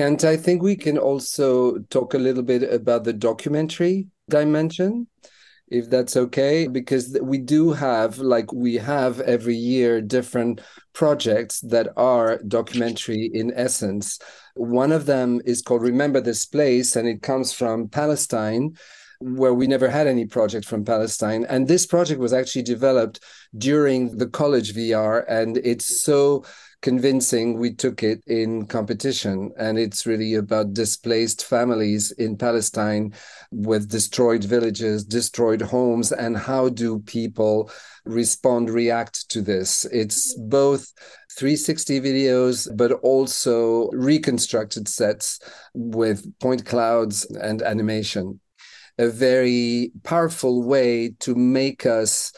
[0.03, 5.07] And I think we can also talk a little bit about the documentary dimension
[5.71, 10.61] if that's okay because we do have like we have every year different
[10.95, 14.19] projects that are documentary in essence
[14.55, 18.75] one of them is called remember this place and it comes from palestine
[19.21, 21.45] where we never had any project from Palestine.
[21.49, 23.21] And this project was actually developed
[23.57, 26.45] during the college VR, and it's so
[26.81, 29.51] convincing we took it in competition.
[29.59, 33.15] And it's really about displaced families in Palestine
[33.51, 37.71] with destroyed villages, destroyed homes, and how do people
[38.05, 39.85] respond, react to this?
[39.87, 40.93] It's both
[41.37, 45.41] 360 videos, but also reconstructed sets
[45.75, 48.41] with point clouds and animation.
[48.99, 52.33] A very powerful way to make us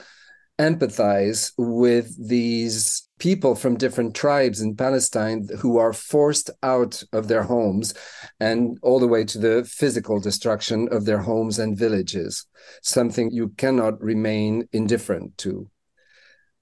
[0.60, 7.42] empathize with these people from different tribes in Palestine who are forced out of their
[7.42, 7.94] homes
[8.40, 12.46] and all the way to the physical destruction of their homes and villages,
[12.82, 15.66] something you cannot remain indifferent to.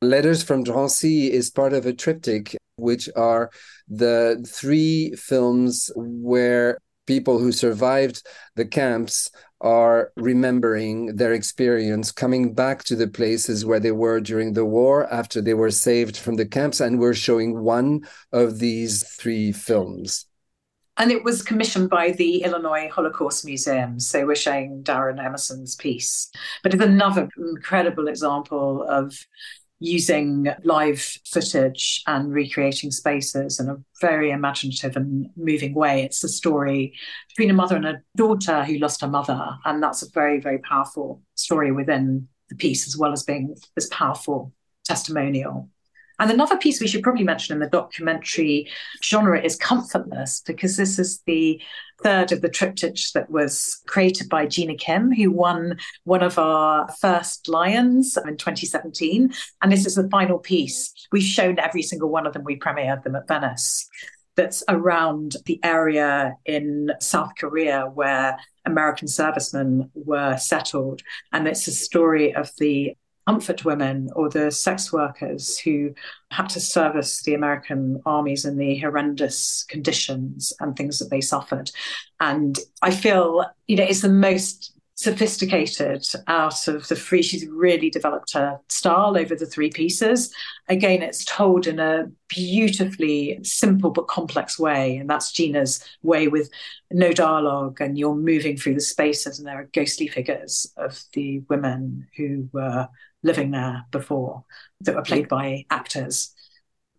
[0.00, 3.50] Letters from Drancy is part of a triptych, which are
[3.88, 8.22] the three films where people who survived
[8.54, 9.30] the camps
[9.62, 15.12] are remembering their experience coming back to the places where they were during the war
[15.12, 20.26] after they were saved from the camps and we're showing one of these three films
[20.98, 24.00] and it was commissioned by the Illinois Holocaust Museum.
[24.00, 26.28] So we're showing Darren Emerson's piece.
[26.64, 29.14] But it's another incredible example of
[29.80, 36.02] using live footage and recreating spaces in a very imaginative and moving way.
[36.02, 36.94] It's a story
[37.28, 39.40] between a mother and a daughter who lost her mother.
[39.64, 43.88] And that's a very, very powerful story within the piece, as well as being this
[43.90, 44.52] powerful
[44.84, 45.68] testimonial.
[46.18, 48.68] And another piece we should probably mention in the documentary
[49.02, 51.60] genre is Comfortless, because this is the
[52.02, 56.88] third of the triptych that was created by Gina Kim, who won one of our
[57.00, 59.32] first Lions in 2017.
[59.62, 60.92] And this is the final piece.
[61.12, 63.88] We've shown every single one of them, we premiered them at Venice.
[64.36, 71.02] That's around the area in South Korea where American servicemen were settled.
[71.32, 72.96] And it's a story of the
[73.28, 75.92] comfort women or the sex workers who
[76.30, 81.70] had to service the American armies in the horrendous conditions and things that they suffered.
[82.20, 87.22] And I feel, you know, it's the most sophisticated out of the three.
[87.22, 90.34] She's really developed her style over the three pieces.
[90.68, 94.96] Again, it's told in a beautifully simple but complex way.
[94.96, 96.50] And that's Gina's way with
[96.90, 101.42] no dialogue, and you're moving through the spaces, and there are ghostly figures of the
[101.48, 102.88] women who were
[103.22, 104.44] living there before
[104.80, 106.34] that were played by actors.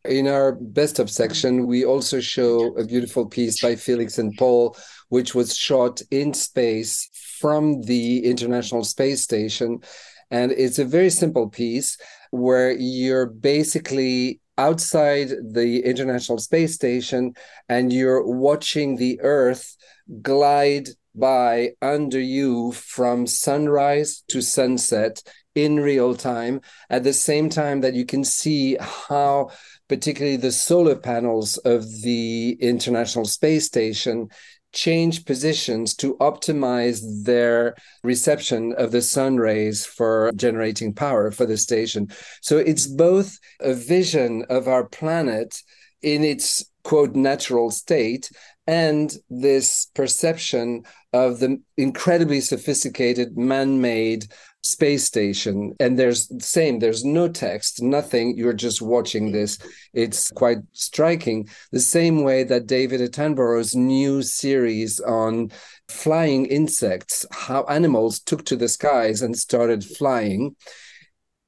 [0.06, 4.78] In our best of section, we also show a beautiful piece by Felix and Paul,
[5.10, 9.80] which was shot in space from the International Space Station.
[10.32, 11.98] And it's a very simple piece
[12.32, 17.34] where you're basically outside the International Space Station
[17.68, 19.76] and you're watching the Earth
[20.22, 25.22] glide by under you from sunrise to sunset
[25.56, 29.50] in real time at the same time that you can see how
[29.90, 34.30] particularly the solar panels of the international space station
[34.72, 41.58] change positions to optimize their reception of the sun rays for generating power for the
[41.58, 42.08] station.
[42.42, 45.62] So it's both a vision of our planet
[46.02, 48.30] in its quote natural state
[48.68, 50.84] and this perception
[51.14, 54.28] of the incredibly sophisticated man-made
[54.64, 59.58] space station and there's the same there's no text nothing you're just watching this.
[59.94, 61.48] It's quite striking.
[61.72, 65.52] The same way that david attenborough's new series on
[65.88, 70.56] flying insects how animals took to the skies and started flying.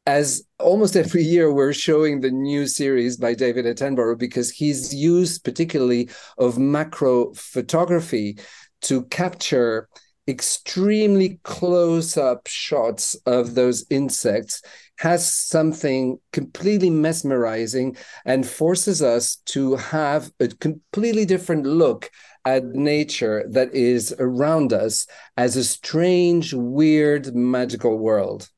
[0.08, 5.44] As almost every year we're showing the new series by David Attenborough because he's used
[5.44, 6.10] particularly
[6.40, 8.40] of macro photography
[8.82, 9.88] to capture
[10.32, 14.62] extremely close up shots of those insects
[14.98, 22.10] has something completely mesmerizing and forces us to have a completely different look
[22.46, 25.06] at nature that is around us
[25.36, 28.50] as a strange, weird, magical world.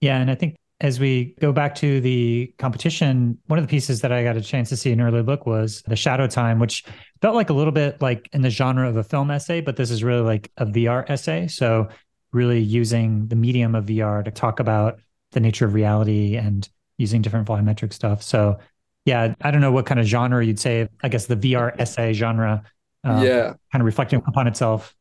[0.00, 0.20] Yeah.
[0.20, 4.12] And I think as we go back to the competition, one of the pieces that
[4.12, 6.84] I got a chance to see in early look was the Shadow Time, which
[7.22, 9.90] felt like a little bit like in the genre of a film essay, but this
[9.90, 11.48] is really like a VR essay.
[11.48, 11.88] So
[12.32, 15.00] really using the medium of VR to talk about
[15.32, 16.68] the nature of reality and
[16.98, 18.22] using different volumetric stuff.
[18.22, 18.58] So
[19.06, 20.88] yeah, I don't know what kind of genre you'd say.
[21.02, 22.64] I guess the VR essay genre.
[23.04, 24.94] Um, yeah, kind of reflecting upon itself.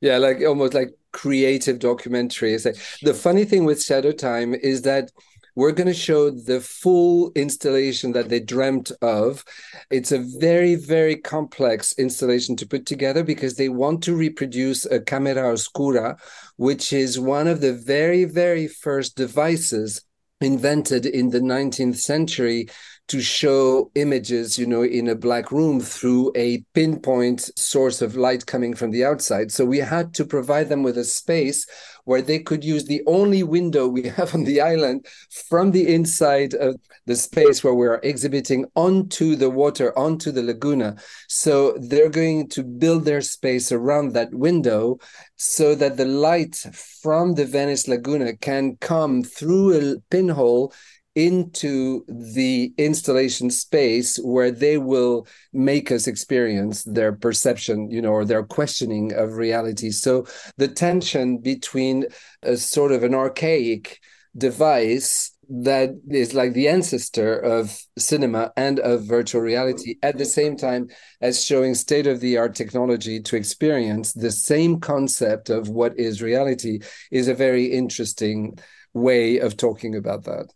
[0.00, 2.56] Yeah, like almost like creative documentary.
[2.56, 5.10] The funny thing with Shadow Time is that
[5.54, 9.42] we're going to show the full installation that they dreamt of.
[9.90, 15.00] It's a very, very complex installation to put together because they want to reproduce a
[15.00, 16.18] camera obscura,
[16.56, 20.02] which is one of the very, very first devices
[20.42, 22.68] invented in the 19th century
[23.08, 28.46] to show images, you know, in a black room through a pinpoint source of light
[28.46, 29.52] coming from the outside.
[29.52, 31.66] So we had to provide them with a space
[32.04, 35.06] where they could use the only window we have on the island
[35.48, 36.76] from the inside of
[37.06, 40.96] the space where we're exhibiting onto the water, onto the laguna.
[41.28, 44.98] So they're going to build their space around that window
[45.36, 46.56] so that the light
[47.02, 50.72] from the Venice Laguna can come through a pinhole
[51.16, 58.24] into the installation space where they will make us experience their perception you know or
[58.24, 59.90] their questioning of reality.
[59.90, 60.26] So
[60.58, 62.04] the tension between
[62.42, 63.98] a sort of an archaic
[64.36, 70.56] device that is like the ancestor of cinema and of virtual reality at the same
[70.56, 70.88] time
[71.20, 76.20] as showing state of the art technology to experience the same concept of what is
[76.20, 78.58] reality is a very interesting
[78.92, 80.52] way of talking about that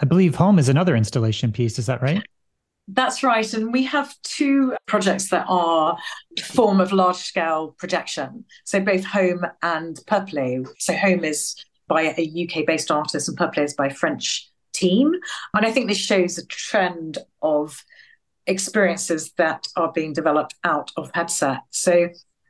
[0.00, 1.78] I believe home is another installation piece.
[1.78, 2.22] Is that right?
[2.88, 3.52] That's right.
[3.52, 5.96] And we have two projects that are
[6.42, 8.44] form of large scale projection.
[8.64, 10.66] So both home and Peuplé.
[10.78, 11.54] So home is
[11.86, 15.12] by a UK based artist and Peuplé is by French team.
[15.54, 17.84] And I think this shows a trend of
[18.46, 21.60] experiences that are being developed out of headset.
[21.70, 22.08] So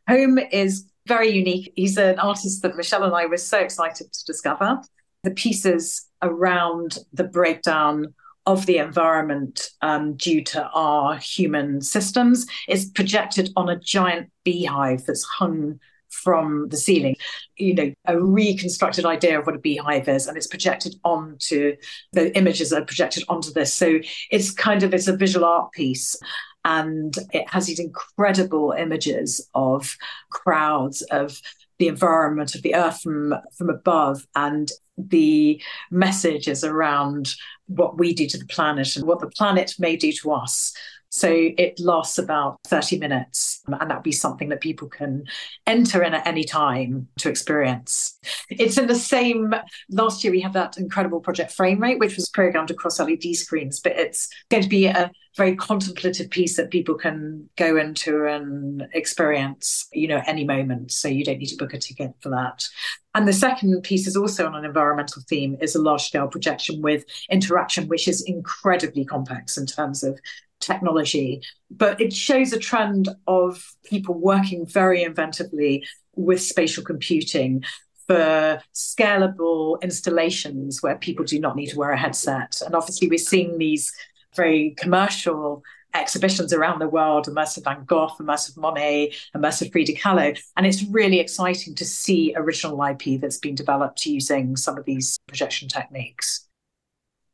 [0.08, 1.72] home is very unique.
[1.74, 4.80] He's an artist that Michel and I were so excited to discover
[5.24, 8.14] the pieces around the breakdown
[8.46, 15.04] of the environment um, due to our human systems is projected on a giant beehive
[15.04, 17.14] that's hung from the ceiling.
[17.56, 21.76] You know a reconstructed idea of what a beehive is and it's projected onto
[22.12, 23.74] the images are projected onto this.
[23.74, 24.00] So
[24.30, 26.16] it's kind of it's a visual art piece
[26.64, 29.96] and it has these incredible images of
[30.30, 31.40] crowds of
[31.78, 37.34] the environment of the earth from from above and the message is around
[37.66, 40.72] what we do to the planet and what the planet may do to us
[41.10, 45.24] so it lasts about 30 minutes, and that'd be something that people can
[45.66, 48.18] enter in at any time to experience.
[48.50, 49.54] It's in the same,
[49.90, 53.80] last year we had that incredible project Frame Rate, which was programmed across LED screens,
[53.80, 58.86] but it's going to be a very contemplative piece that people can go into and
[58.92, 60.90] experience, you know, any moment.
[60.90, 62.66] So you don't need to book a ticket for that.
[63.14, 66.82] And the second piece is also on an environmental theme, is a large scale projection
[66.82, 70.18] with interaction, which is incredibly complex in terms of
[70.60, 75.82] technology, but it shows a trend of people working very inventively
[76.16, 77.62] with spatial computing
[78.06, 82.60] for scalable installations where people do not need to wear a headset.
[82.64, 83.92] And obviously, we're seeing these
[84.34, 85.62] very commercial
[85.94, 91.18] exhibitions around the world immersive van gogh immersive monet immersive frida kahlo and it's really
[91.18, 96.47] exciting to see original ip that's been developed using some of these projection techniques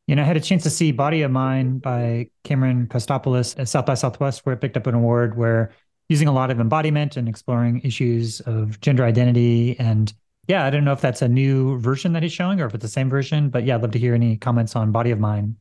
[0.06, 3.68] you know, I had a chance to see Body of Mine by Cameron Kostopoulos at
[3.68, 5.72] South by Southwest, where it picked up an award where
[6.08, 9.78] using a lot of embodiment and exploring issues of gender identity.
[9.78, 10.12] And
[10.46, 12.82] yeah, I don't know if that's a new version that he's showing or if it's
[12.82, 15.56] the same version, but yeah, I'd love to hear any comments on Body of Mine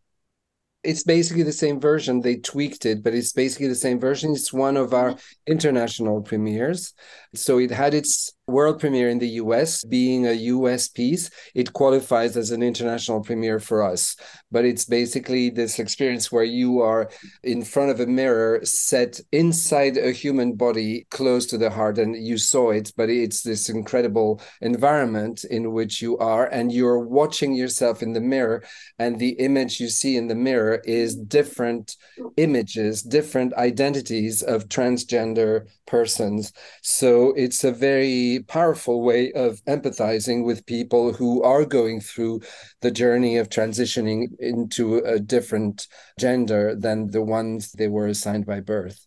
[0.83, 2.19] it's basically the same version.
[2.21, 4.33] They tweaked it, but it's basically the same version.
[4.33, 5.51] It's one of our mm-hmm.
[5.51, 6.93] international premieres.
[7.33, 12.35] So it had its world premiere in the US, being a US piece, it qualifies
[12.35, 14.15] as an international premiere for us.
[14.51, 17.09] But it's basically this experience where you are
[17.43, 22.15] in front of a mirror set inside a human body close to the heart, and
[22.15, 27.53] you saw it, but it's this incredible environment in which you are, and you're watching
[27.53, 28.63] yourself in the mirror,
[28.99, 31.95] and the image you see in the mirror is different
[32.37, 36.51] images, different identities of transgender persons.
[36.81, 42.41] So it's a very powerful way of empathizing with people who are going through
[42.81, 45.87] the journey of transitioning into a different
[46.19, 49.05] gender than the ones they were assigned by birth.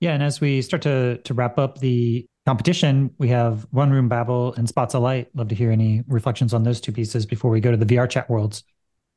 [0.00, 4.08] Yeah, and as we start to to wrap up the competition, we have One Room
[4.08, 5.28] Babel and Spots of Light.
[5.34, 8.08] Love to hear any reflections on those two pieces before we go to the VR
[8.10, 8.64] chat worlds.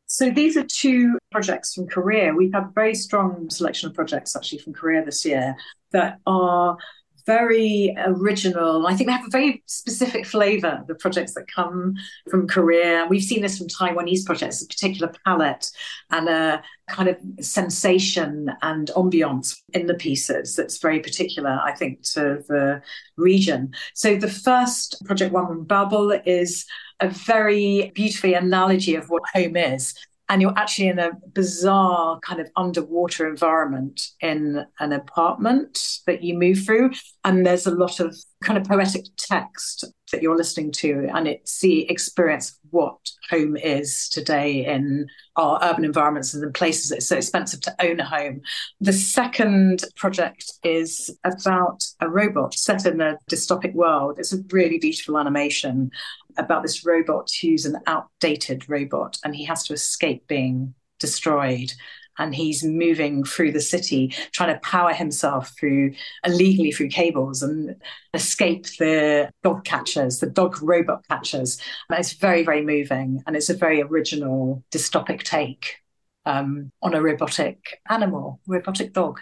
[0.08, 2.34] So these are two projects from Korea.
[2.34, 5.56] We've had a very strong selection of projects actually from Korea this year
[5.92, 6.78] that are
[7.26, 8.88] very original.
[8.88, 11.96] I think they have a very specific flavor, the projects that come
[12.30, 13.08] from Korea.
[13.10, 15.72] We've seen this from Taiwanese projects, a particular palette
[16.12, 22.04] and a kind of sensation and ambiance in the pieces that's very particular, I think,
[22.14, 22.82] to the
[23.18, 23.72] region.
[23.94, 26.66] So the first project, One Room Babel, is
[27.00, 29.96] a very beautifully analogy of what home is
[30.30, 36.38] and you're actually in a bizarre kind of underwater environment in an apartment that you
[36.38, 36.92] move through
[37.24, 41.60] and there's a lot of kind of poetic text that you're listening to and it's
[41.60, 42.98] the experience what
[43.30, 47.76] home is today in our urban environments and in places that it's so expensive to
[47.80, 48.42] own a home.
[48.82, 54.18] The second project is about a robot set in a dystopic world.
[54.20, 55.92] It's a really beautiful animation
[56.38, 61.74] about this robot who's an outdated robot and he has to escape being destroyed.
[62.18, 65.94] And he's moving through the city trying to power himself through
[66.26, 67.76] illegally through cables and
[68.14, 71.60] escape the dog catchers the dog robot catchers.
[71.90, 75.82] And it's very very moving and it's a very original dystopic take
[76.26, 79.20] um, on a robotic animal robotic dog.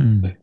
[0.00, 0.36] Mm.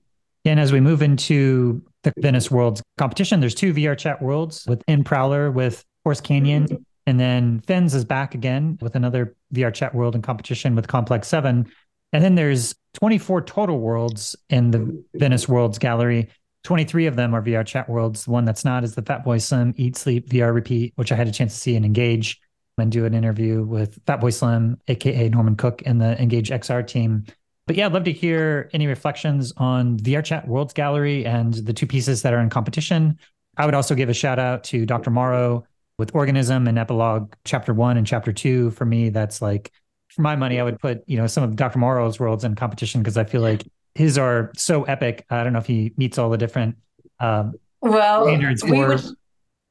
[0.43, 3.39] and as we move into the Venice Worlds competition.
[3.39, 6.65] There's two VR chat worlds with In Prowler with Horse Canyon.
[6.65, 6.83] Mm-hmm.
[7.07, 11.27] And then Fins is back again with another VR chat world in competition with Complex
[11.27, 11.69] 7.
[12.13, 16.29] And then there's 24 total worlds in the Venice Worlds gallery.
[16.63, 18.25] 23 of them are VR chat worlds.
[18.25, 21.15] The one that's not is the Fat Boy Slim Eat Sleep VR Repeat, which I
[21.15, 22.39] had a chance to see and engage
[22.77, 26.85] and do an interview with Fat Boy Slim, aka Norman Cook, and the Engage XR
[26.85, 27.25] team
[27.67, 31.87] but yeah, I'd love to hear any reflections on VRChat Worlds Gallery and the two
[31.87, 33.17] pieces that are in competition.
[33.57, 35.09] I would also give a shout out to Dr.
[35.09, 35.65] Morrow
[35.97, 38.71] with Organism and Epilogue Chapter One and Chapter Two.
[38.71, 39.71] For me, that's like
[40.09, 41.79] for my money, I would put you know some of Dr.
[41.79, 43.63] Morrow's worlds in competition because I feel like
[43.95, 45.25] his are so epic.
[45.29, 46.75] I don't know if he meets all the different
[47.19, 48.89] um, well standards we or.
[48.89, 49.05] Would-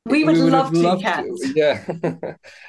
[0.07, 1.24] we would, we would love to, Kat.
[1.55, 1.82] Yeah,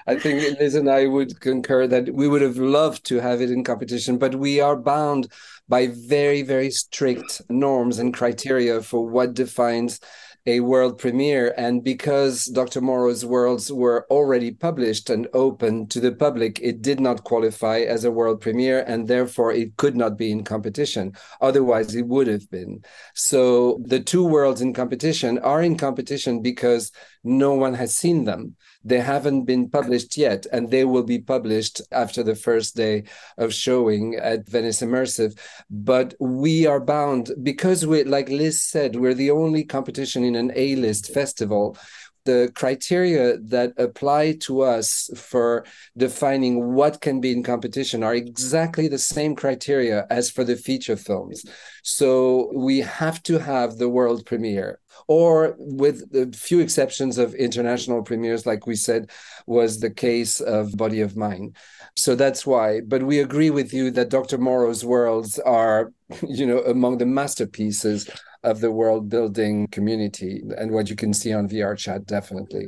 [0.08, 3.52] I think Liz and I would concur that we would have loved to have it
[3.52, 5.32] in competition, but we are bound
[5.68, 10.00] by very, very strict norms and criteria for what defines
[10.46, 11.54] a world premiere.
[11.58, 12.82] And because Dr.
[12.82, 18.04] Morrow's worlds were already published and open to the public, it did not qualify as
[18.04, 21.14] a world premiere, and therefore it could not be in competition.
[21.42, 22.84] Otherwise, it would have been.
[23.16, 26.92] So the two worlds in competition are in competition because
[27.24, 28.56] no one has seen them.
[28.86, 33.06] They haven't been published yet, and they will be published after the first day
[33.38, 35.38] of showing at Venice Immersive.
[35.72, 40.52] But we are bound because we, like Liz said, we're the only competition in an
[40.56, 41.78] A list festival
[42.26, 45.66] the criteria that apply to us for
[45.98, 50.96] defining what can be in competition are exactly the same criteria as for the feature
[50.96, 51.46] films.
[51.84, 58.04] So we have to have the world premiere, or with a few exceptions of international
[58.04, 59.12] premieres, like we said,
[59.46, 61.54] was the case of Body of Mine.
[61.96, 62.82] So that's why.
[62.82, 64.38] But we agree with you that Dr.
[64.38, 65.94] Morrow's worlds are,
[66.28, 68.10] you know, among the masterpieces
[68.46, 72.68] of the world building community and what you can see on VR chat, definitely.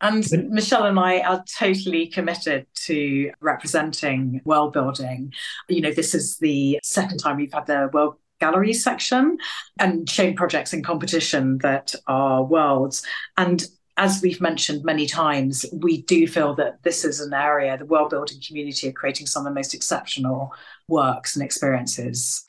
[0.00, 5.32] And Michel and I are totally committed to representing world building.
[5.68, 9.36] You know, this is the second time we've had the World Gallery section
[9.78, 13.04] and showing projects in competition that are worlds.
[13.36, 13.62] And
[13.98, 18.08] as we've mentioned many times, we do feel that this is an area, the world
[18.08, 20.54] building community, are creating some of the most exceptional
[20.88, 22.42] works and experiences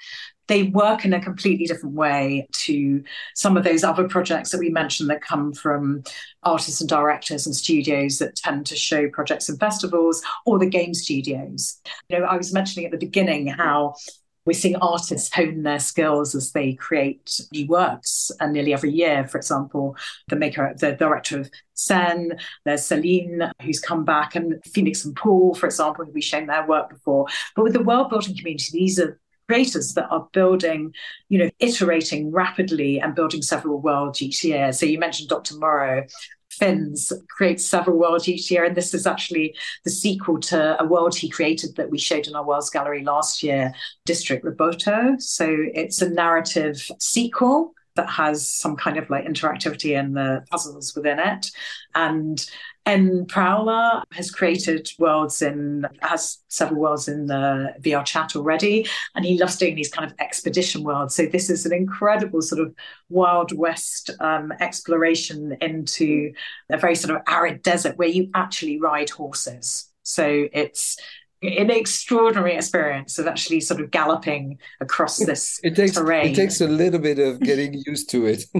[0.52, 3.02] they work in a completely different way to
[3.36, 6.04] some of those other projects that we mentioned that come from
[6.44, 10.94] artists and directors and studios that tend to show projects in festivals or the game
[10.94, 11.80] studios.
[12.10, 13.96] You know, I was mentioning at the beginning how
[14.44, 18.30] we're seeing artists hone their skills as they create new works.
[18.42, 19.96] And nearly every year, for example,
[20.28, 25.56] the maker, the director of Sen, there's Céline, who's come back, and Felix and Paul,
[25.56, 27.28] for example, who we've shown their work before.
[27.56, 29.18] But with the world building community, these are
[29.52, 30.94] creators that are building,
[31.28, 34.72] you know, iterating rapidly and building several worlds each year.
[34.72, 35.56] So you mentioned Dr.
[35.58, 36.06] Morrow.
[36.50, 41.16] Fins creates several worlds each year, and this is actually the sequel to a world
[41.16, 43.74] he created that we showed in our Worlds Gallery last year,
[44.06, 45.22] District Roboto.
[45.22, 50.96] So it's a narrative sequel that has some kind of like interactivity in the puzzles
[50.96, 51.52] within it.
[51.94, 52.46] And
[52.92, 58.86] En Prowler has created worlds in, has several worlds in the VR chat already.
[59.16, 61.16] And he loves doing these kind of expedition worlds.
[61.16, 62.76] So this is an incredible sort of
[63.08, 66.34] Wild West um, exploration into
[66.70, 69.90] a very sort of arid desert where you actually ride horses.
[70.04, 70.98] So it's
[71.42, 76.32] an extraordinary experience of actually sort of galloping across this it takes, terrain.
[76.32, 78.44] It takes a little bit of getting used to it.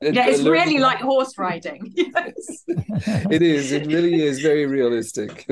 [0.00, 1.92] yeah, it's really like horse riding.
[1.94, 2.64] yes.
[2.66, 3.72] it is.
[3.72, 5.46] It really is very realistic.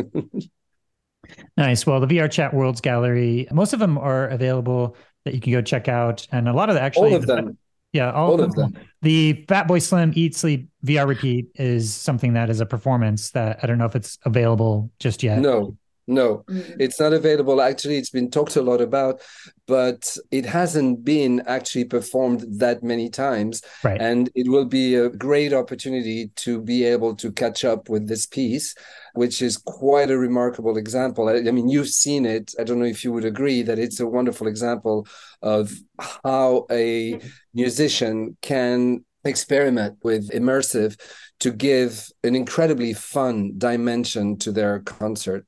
[1.59, 1.87] nice.
[1.87, 4.97] Well, the VR Chat Worlds Gallery, most of them are available
[5.27, 7.59] that you can go check out, and a lot of the actually all of them.
[7.93, 8.73] Yeah, all, all of them.
[8.73, 8.83] them.
[9.03, 13.67] The Fatboy Slim Eat Sleep VR Repeat is something that is a performance that I
[13.67, 15.41] don't know if it's available just yet.
[15.41, 15.77] No,
[16.07, 16.77] no, mm.
[16.79, 17.61] it's not available.
[17.61, 19.21] Actually, it's been talked a lot about,
[19.67, 23.63] but it hasn't been actually performed that many times.
[23.83, 24.01] Right.
[24.01, 28.25] And it will be a great opportunity to be able to catch up with this
[28.27, 28.75] piece,
[29.15, 31.29] which is quite a remarkable example.
[31.29, 32.55] I, I mean, you've seen it.
[32.59, 35.09] I don't know if you would agree that it's a wonderful example
[35.43, 37.21] of how a
[37.53, 40.99] musician can experiment with immersive
[41.41, 45.45] to give an incredibly fun dimension to their concert.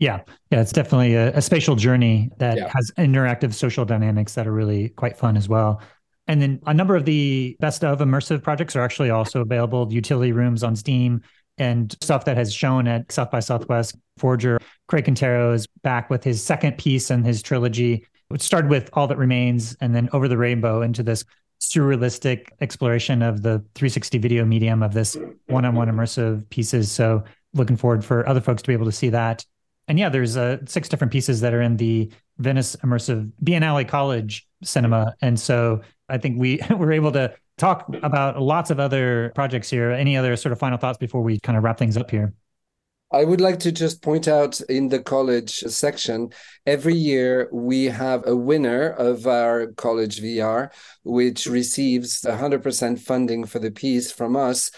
[0.00, 2.70] Yeah, yeah, it's definitely a, a spatial journey that yeah.
[2.74, 5.82] has interactive social dynamics that are really quite fun as well.
[6.26, 10.32] And then a number of the best of immersive projects are actually also available, utility
[10.32, 11.20] rooms on Steam
[11.58, 13.94] and stuff that has shown at South by Southwest.
[14.16, 18.88] Forger Craig Quintero is back with his second piece in his trilogy, which started with
[18.94, 21.24] All That Remains and then Over the Rainbow into this
[21.60, 25.14] surrealistic exploration of the 360 video medium of this
[25.48, 26.90] one-on-one immersive pieces.
[26.90, 29.44] So looking forward for other folks to be able to see that
[29.90, 34.46] and yeah, there's uh, six different pieces that are in the Venice Immersive Biennale College
[34.62, 39.68] cinema, and so I think we were able to talk about lots of other projects
[39.68, 39.90] here.
[39.90, 42.32] Any other sort of final thoughts before we kind of wrap things up here?
[43.12, 46.30] I would like to just point out in the college section,
[46.64, 50.70] every year we have a winner of our college VR,
[51.02, 54.70] which receives 100% funding for the piece from us.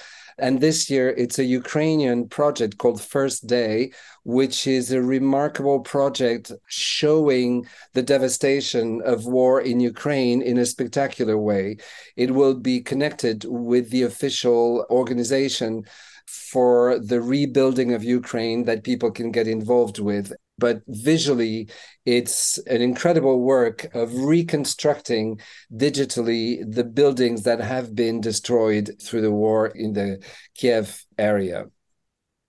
[0.42, 3.92] And this year, it's a Ukrainian project called First Day,
[4.24, 11.38] which is a remarkable project showing the devastation of war in Ukraine in a spectacular
[11.38, 11.76] way.
[12.16, 15.84] It will be connected with the official organization
[16.26, 20.32] for the rebuilding of Ukraine that people can get involved with.
[20.58, 21.68] But visually
[22.04, 25.40] it's an incredible work of reconstructing
[25.72, 30.22] digitally the buildings that have been destroyed through the war in the
[30.54, 31.66] Kiev area.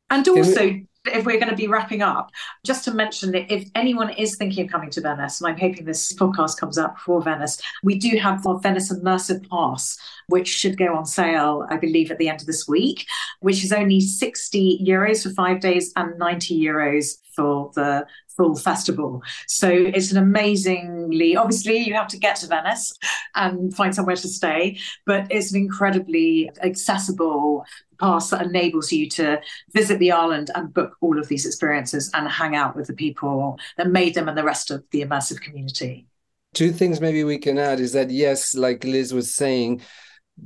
[0.09, 2.29] And also, if we're going to be wrapping up,
[2.63, 5.85] just to mention that if anyone is thinking of coming to Venice, and I'm hoping
[5.85, 9.97] this podcast comes out before Venice, we do have our Venice Immersive Pass,
[10.27, 13.05] which should go on sale, I believe, at the end of this week,
[13.39, 18.05] which is only 60 euros for five days and 90 euros for the
[18.35, 19.21] full festival.
[19.47, 22.93] So it's an amazingly, obviously, you have to get to Venice
[23.35, 27.65] and find somewhere to stay, but it's an incredibly accessible
[27.99, 29.39] pass that enables you to
[29.73, 33.57] visit the island and book all of these experiences and hang out with the people
[33.77, 36.07] that made them and the rest of the immersive community.
[36.53, 39.81] Two things maybe we can add is that, yes, like Liz was saying,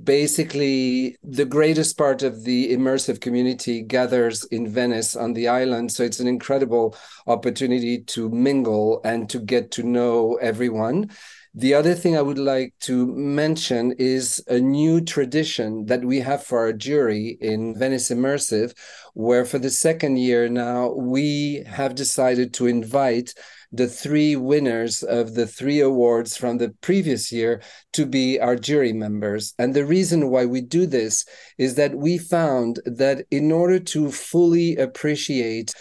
[0.03, 5.91] basically the greatest part of the immersive community gathers in Venice on the island.
[5.91, 11.09] So it's an incredible opportunity to mingle and to get to know everyone.
[11.53, 16.43] The other thing I would like to mention is a new tradition that we have
[16.43, 18.77] for our jury in Venice Immersive,
[19.15, 23.33] where for the second year now, we have decided to invite
[23.71, 27.61] the three winners of the three awards from the previous year
[27.93, 29.53] to be our jury members.
[29.59, 31.25] And the reason why we do this
[31.57, 35.73] is that we found that in order to fully appreciate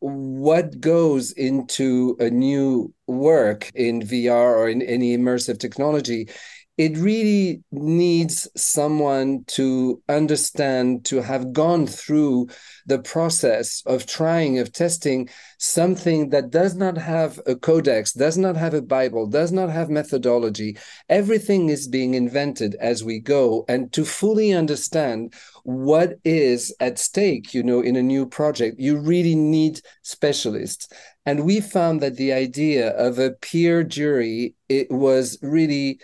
[0.00, 6.28] what goes into a new work in VR or in any immersive technology,
[6.76, 12.48] it really needs someone to understand, to have gone through
[12.86, 18.56] the process of trying, of testing something that does not have a codex, does not
[18.56, 20.76] have a Bible, does not have methodology.
[21.08, 23.64] Everything is being invented as we go.
[23.68, 28.98] And to fully understand what is at stake, you know, in a new project, you
[28.98, 30.88] really need specialists.
[31.24, 36.00] And we found that the idea of a peer jury, it was really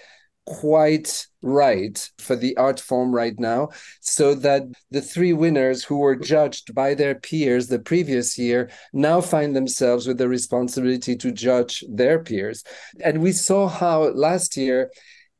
[0.51, 3.68] quite right for the art form right now
[4.01, 9.20] so that the three winners who were judged by their peers the previous year now
[9.20, 12.64] find themselves with the responsibility to judge their peers.
[13.05, 14.90] And we saw how last year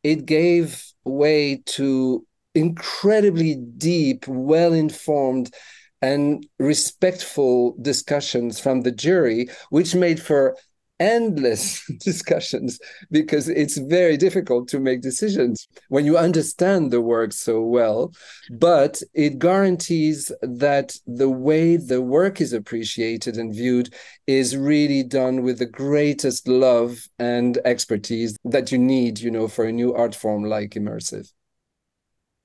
[0.05, 5.53] it gave way to incredibly deep well informed
[6.01, 10.57] and respectful discussions from the jury which made for
[11.01, 12.79] endless discussions
[13.11, 18.13] because it's very difficult to make decisions when you understand the work so well.
[18.51, 23.93] But it guarantees that the way the work is appreciated and viewed
[24.27, 29.65] is really done with the greatest love and expertise that you need, you know, for
[29.65, 31.33] a new art form like immersive.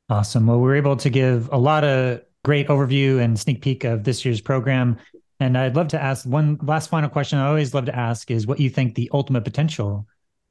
[0.10, 0.48] Awesome.
[0.48, 4.04] Well, we are able to give a lot of great overview and sneak peek of
[4.04, 4.98] this year's program.
[5.40, 8.48] And I'd love to ask one last final question I always love to ask is
[8.48, 10.08] what you think the ultimate potential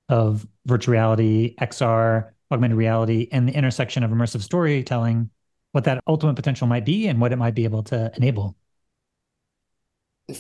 [0.09, 5.31] of virtual reality, XR, augmented reality, and the intersection of immersive storytelling,
[5.73, 8.57] what that ultimate potential might be and what it might be able to enable.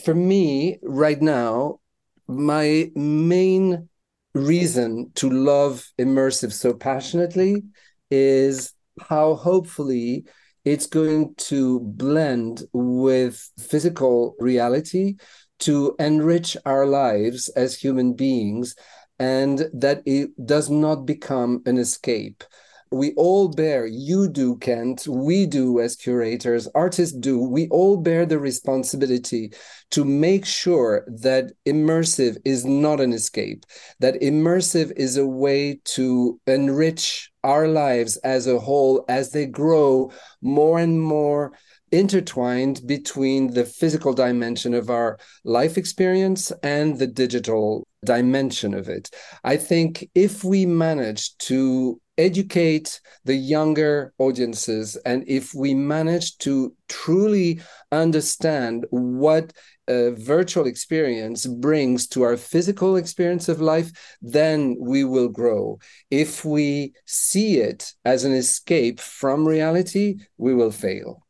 [0.04, 1.80] For me, right now,
[2.26, 3.88] my main
[4.34, 7.62] reason to love immersive so passionately
[8.10, 10.24] is how hopefully
[10.64, 15.16] it's going to blend with physical reality
[15.60, 18.74] to enrich our lives as human beings
[19.18, 22.42] and that it does not become an escape.
[22.90, 28.24] We all bear, you do, Kent, we do as curators, artists do, we all bear
[28.24, 29.52] the responsibility
[29.90, 33.64] to make sure that immersive is not an escape,
[33.98, 40.10] that immersive is a way to enrich our lives as a whole as they grow
[40.42, 41.52] more and more
[41.92, 49.10] intertwined between the physical dimension of our life experience and the digital dimension of it.
[49.44, 56.74] I think if we manage to educate the younger audiences and if we manage to
[56.88, 57.60] truly
[57.92, 59.52] understand what
[59.88, 65.78] a virtual experience brings to our physical experience of life, then we will grow.
[66.10, 71.24] If we see it as an escape from reality, we will fail.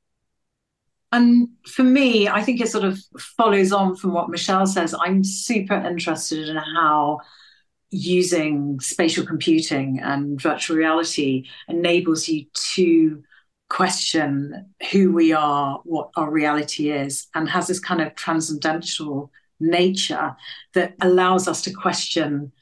[1.12, 2.98] And for me, I think it sort of
[3.36, 4.94] follows on from what Michel says.
[4.98, 7.20] I'm super interested in how
[7.90, 13.22] using spatial computing and virtual reality enables you to
[13.68, 20.36] question who we are, what our reality is, and has this kind of transcendental nature
[20.74, 22.52] that allows us to question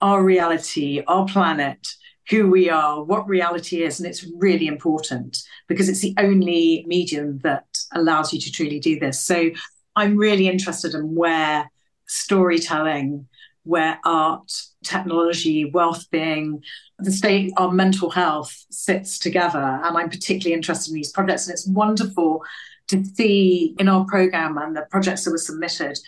[0.00, 1.86] our reality, our planet,
[2.30, 4.00] who we are, what reality is.
[4.00, 5.38] And it's really important
[5.68, 9.20] because it's the only medium that allows you to truly do this.
[9.20, 9.50] So
[9.96, 11.70] I'm really interested in where
[12.06, 13.26] storytelling
[13.64, 14.52] where art,
[14.84, 16.62] technology, wealth being,
[16.98, 19.58] the state, our mental health sits together.
[19.58, 21.46] And I'm particularly interested in these projects.
[21.46, 22.42] And it's wonderful
[22.88, 25.98] to see in our program and the projects that were submitted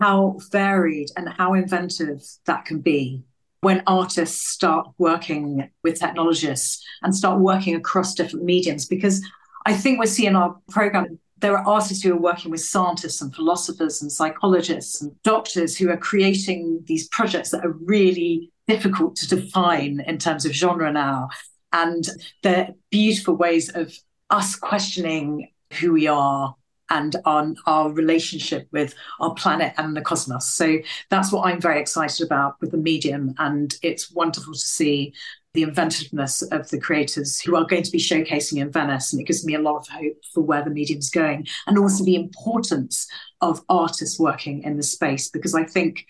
[0.00, 3.22] how varied and how inventive that can be
[3.60, 8.86] when artists start working with technologists and start working across different mediums.
[8.86, 9.22] Because
[9.66, 13.20] I think we see in our program there are artists who are working with scientists
[13.20, 19.16] and philosophers and psychologists and doctors who are creating these projects that are really difficult
[19.16, 21.28] to define in terms of genre now.
[21.72, 22.06] And
[22.42, 23.92] they're beautiful ways of
[24.28, 26.54] us questioning who we are
[26.90, 30.46] and on our relationship with our planet and the cosmos.
[30.46, 30.78] So
[31.08, 33.34] that's what I'm very excited about with the medium.
[33.38, 35.14] And it's wonderful to see
[35.52, 39.12] the inventiveness of the creators who are going to be showcasing in Venice.
[39.12, 42.04] And it gives me a lot of hope for where the medium's going and also
[42.04, 43.08] the importance
[43.40, 46.06] of artists working in the space, because I think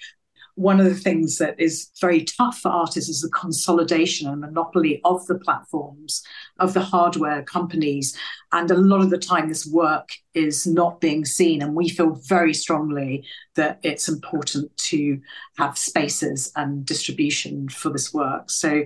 [0.56, 5.00] one of the things that is very tough for artists is the consolidation and monopoly
[5.04, 6.22] of the platforms,
[6.58, 8.14] of the hardware companies.
[8.52, 11.62] And a lot of the time, this work is not being seen.
[11.62, 13.24] And we feel very strongly
[13.54, 15.18] that it's important to
[15.56, 18.50] have spaces and distribution for this work.
[18.50, 18.82] So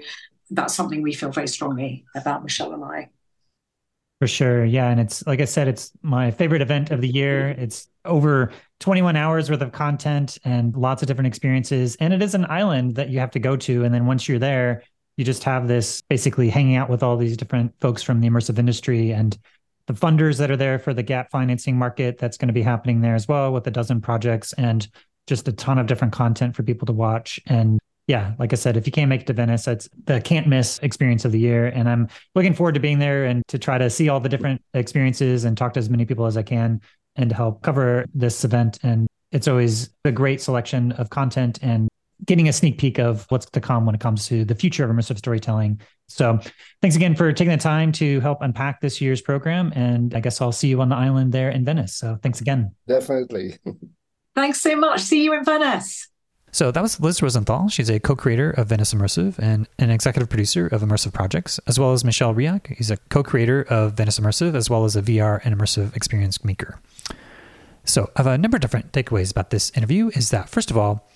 [0.51, 3.09] that's something we feel very strongly about, Michel and I.
[4.21, 4.65] For sure.
[4.65, 4.89] Yeah.
[4.89, 7.49] And it's like I said, it's my favorite event of the year.
[7.49, 11.97] It's over 21 hours worth of content and lots of different experiences.
[11.97, 13.85] And it is an island that you have to go to.
[13.85, 14.83] And then once you're there,
[15.17, 18.59] you just have this basically hanging out with all these different folks from the immersive
[18.59, 19.37] industry and
[19.87, 23.01] the funders that are there for the gap financing market that's going to be happening
[23.01, 24.89] there as well with a dozen projects and
[25.27, 27.41] just a ton of different content for people to watch.
[27.47, 30.47] And yeah, like I said, if you can't make it to Venice, that's the can't
[30.47, 31.67] miss experience of the year.
[31.69, 34.63] And I'm looking forward to being there and to try to see all the different
[34.75, 36.81] experiences and talk to as many people as I can
[37.17, 38.79] and to help cover this event.
[38.83, 41.89] And it's always a great selection of content and
[42.27, 44.91] getting a sneak peek of what's to come when it comes to the future of
[44.91, 45.81] immersive storytelling.
[46.09, 46.39] So
[46.81, 49.73] thanks again for taking the time to help unpack this year's program.
[49.75, 51.95] And I guess I'll see you on the island there in Venice.
[51.95, 52.75] So thanks again.
[52.87, 53.59] Definitely.
[54.35, 55.01] Thanks so much.
[55.01, 56.09] See you in Venice.
[56.55, 57.69] So that was Liz Rosenthal.
[57.69, 61.93] She's a co-creator of Venice Immersive and an executive producer of Immersive Projects, as well
[61.93, 62.77] as Michel Reilhac.
[62.77, 66.79] He's a co-creator of Venice Immersive, as well as a VR and immersive experience maker.
[67.83, 70.13] So I have a number of different takeaways about this interview.
[70.15, 71.11] Is that first of all,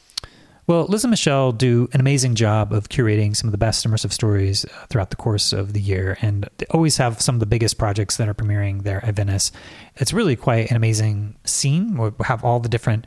[0.67, 4.13] well, Liz and Michelle do an amazing job of curating some of the best immersive
[4.13, 7.47] stories uh, throughout the course of the year, and they always have some of the
[7.47, 9.51] biggest projects that are premiering there at Venice.
[9.97, 11.97] It's really quite an amazing scene.
[11.97, 13.07] We have all the different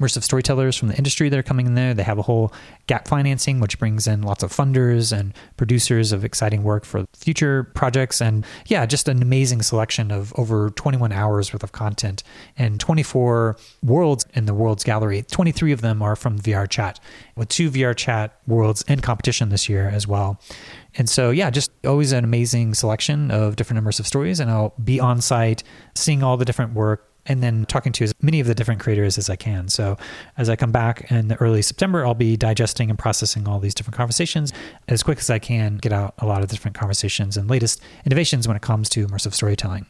[0.00, 1.94] immersive storytellers from the industry that are coming in there.
[1.94, 2.52] They have a whole
[2.86, 7.64] gap financing, which brings in lots of funders and producers of exciting work for future
[7.74, 8.20] projects.
[8.20, 12.22] And yeah, just an amazing selection of over 21 hours worth of content
[12.56, 15.22] and 24 worlds in the Worlds Gallery.
[15.22, 16.98] 23 of them are from VR Chat,
[17.36, 20.40] with two VR Chat worlds in competition this year as well.
[20.96, 24.40] And so, yeah, just always an amazing selection of different immersive stories.
[24.40, 25.62] And I'll be on site
[25.94, 29.16] seeing all the different work and then talking to as many of the different creators
[29.16, 29.68] as I can.
[29.68, 29.96] So
[30.36, 33.72] as I come back in the early September, I'll be digesting and processing all these
[33.72, 34.52] different conversations
[34.88, 38.48] as quick as I can, get out a lot of different conversations and latest innovations
[38.48, 39.86] when it comes to immersive storytelling.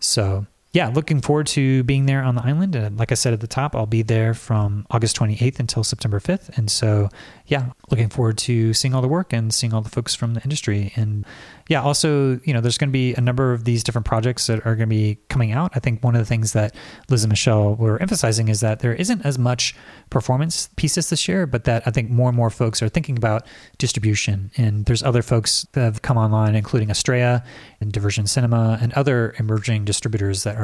[0.00, 2.74] So yeah, looking forward to being there on the island.
[2.74, 6.18] And like I said at the top, I'll be there from August 28th until September
[6.18, 6.58] 5th.
[6.58, 7.10] And so,
[7.46, 10.42] yeah, looking forward to seeing all the work and seeing all the folks from the
[10.42, 10.92] industry.
[10.96, 11.24] And
[11.68, 14.66] yeah, also, you know, there's going to be a number of these different projects that
[14.66, 15.70] are going to be coming out.
[15.76, 16.74] I think one of the things that
[17.08, 19.76] Liz and Michel were emphasizing is that there isn't as much
[20.10, 23.46] performance pieces this year, but that I think more and more folks are thinking about
[23.78, 24.50] distribution.
[24.56, 27.44] And there's other folks that have come online, including Estrella
[27.80, 30.63] and Diversion Cinema and other emerging distributors that are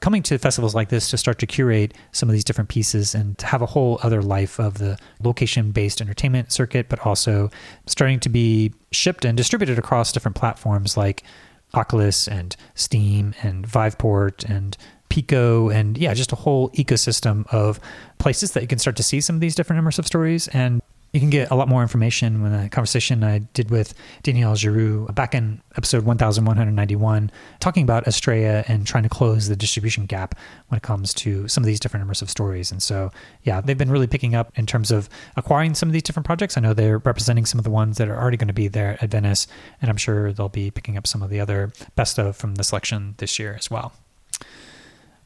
[0.00, 3.36] coming to festivals like this to start to curate some of these different pieces and
[3.38, 7.50] to have a whole other life of the location based entertainment circuit, but also
[7.86, 11.24] starting to be shipped and distributed across different platforms like
[11.74, 14.76] Oculus and Steam and Viveport and
[15.08, 17.80] Pico and yeah, just a whole ecosystem of
[18.18, 20.82] places that you can start to see some of these different immersive stories and
[21.18, 23.92] you can get a lot more information when a conversation I did with
[24.22, 30.06] Danielle Giroux back in episode 1191, talking about Estrella and trying to close the distribution
[30.06, 30.36] gap
[30.68, 32.70] when it comes to some of these different immersive stories.
[32.70, 33.10] And so,
[33.42, 36.56] yeah, they've been really picking up in terms of acquiring some of these different projects.
[36.56, 38.96] I know they're representing some of the ones that are already going to be there
[39.00, 39.48] at Venice,
[39.82, 42.62] and I'm sure they'll be picking up some of the other best of from the
[42.62, 43.92] selection this year as well.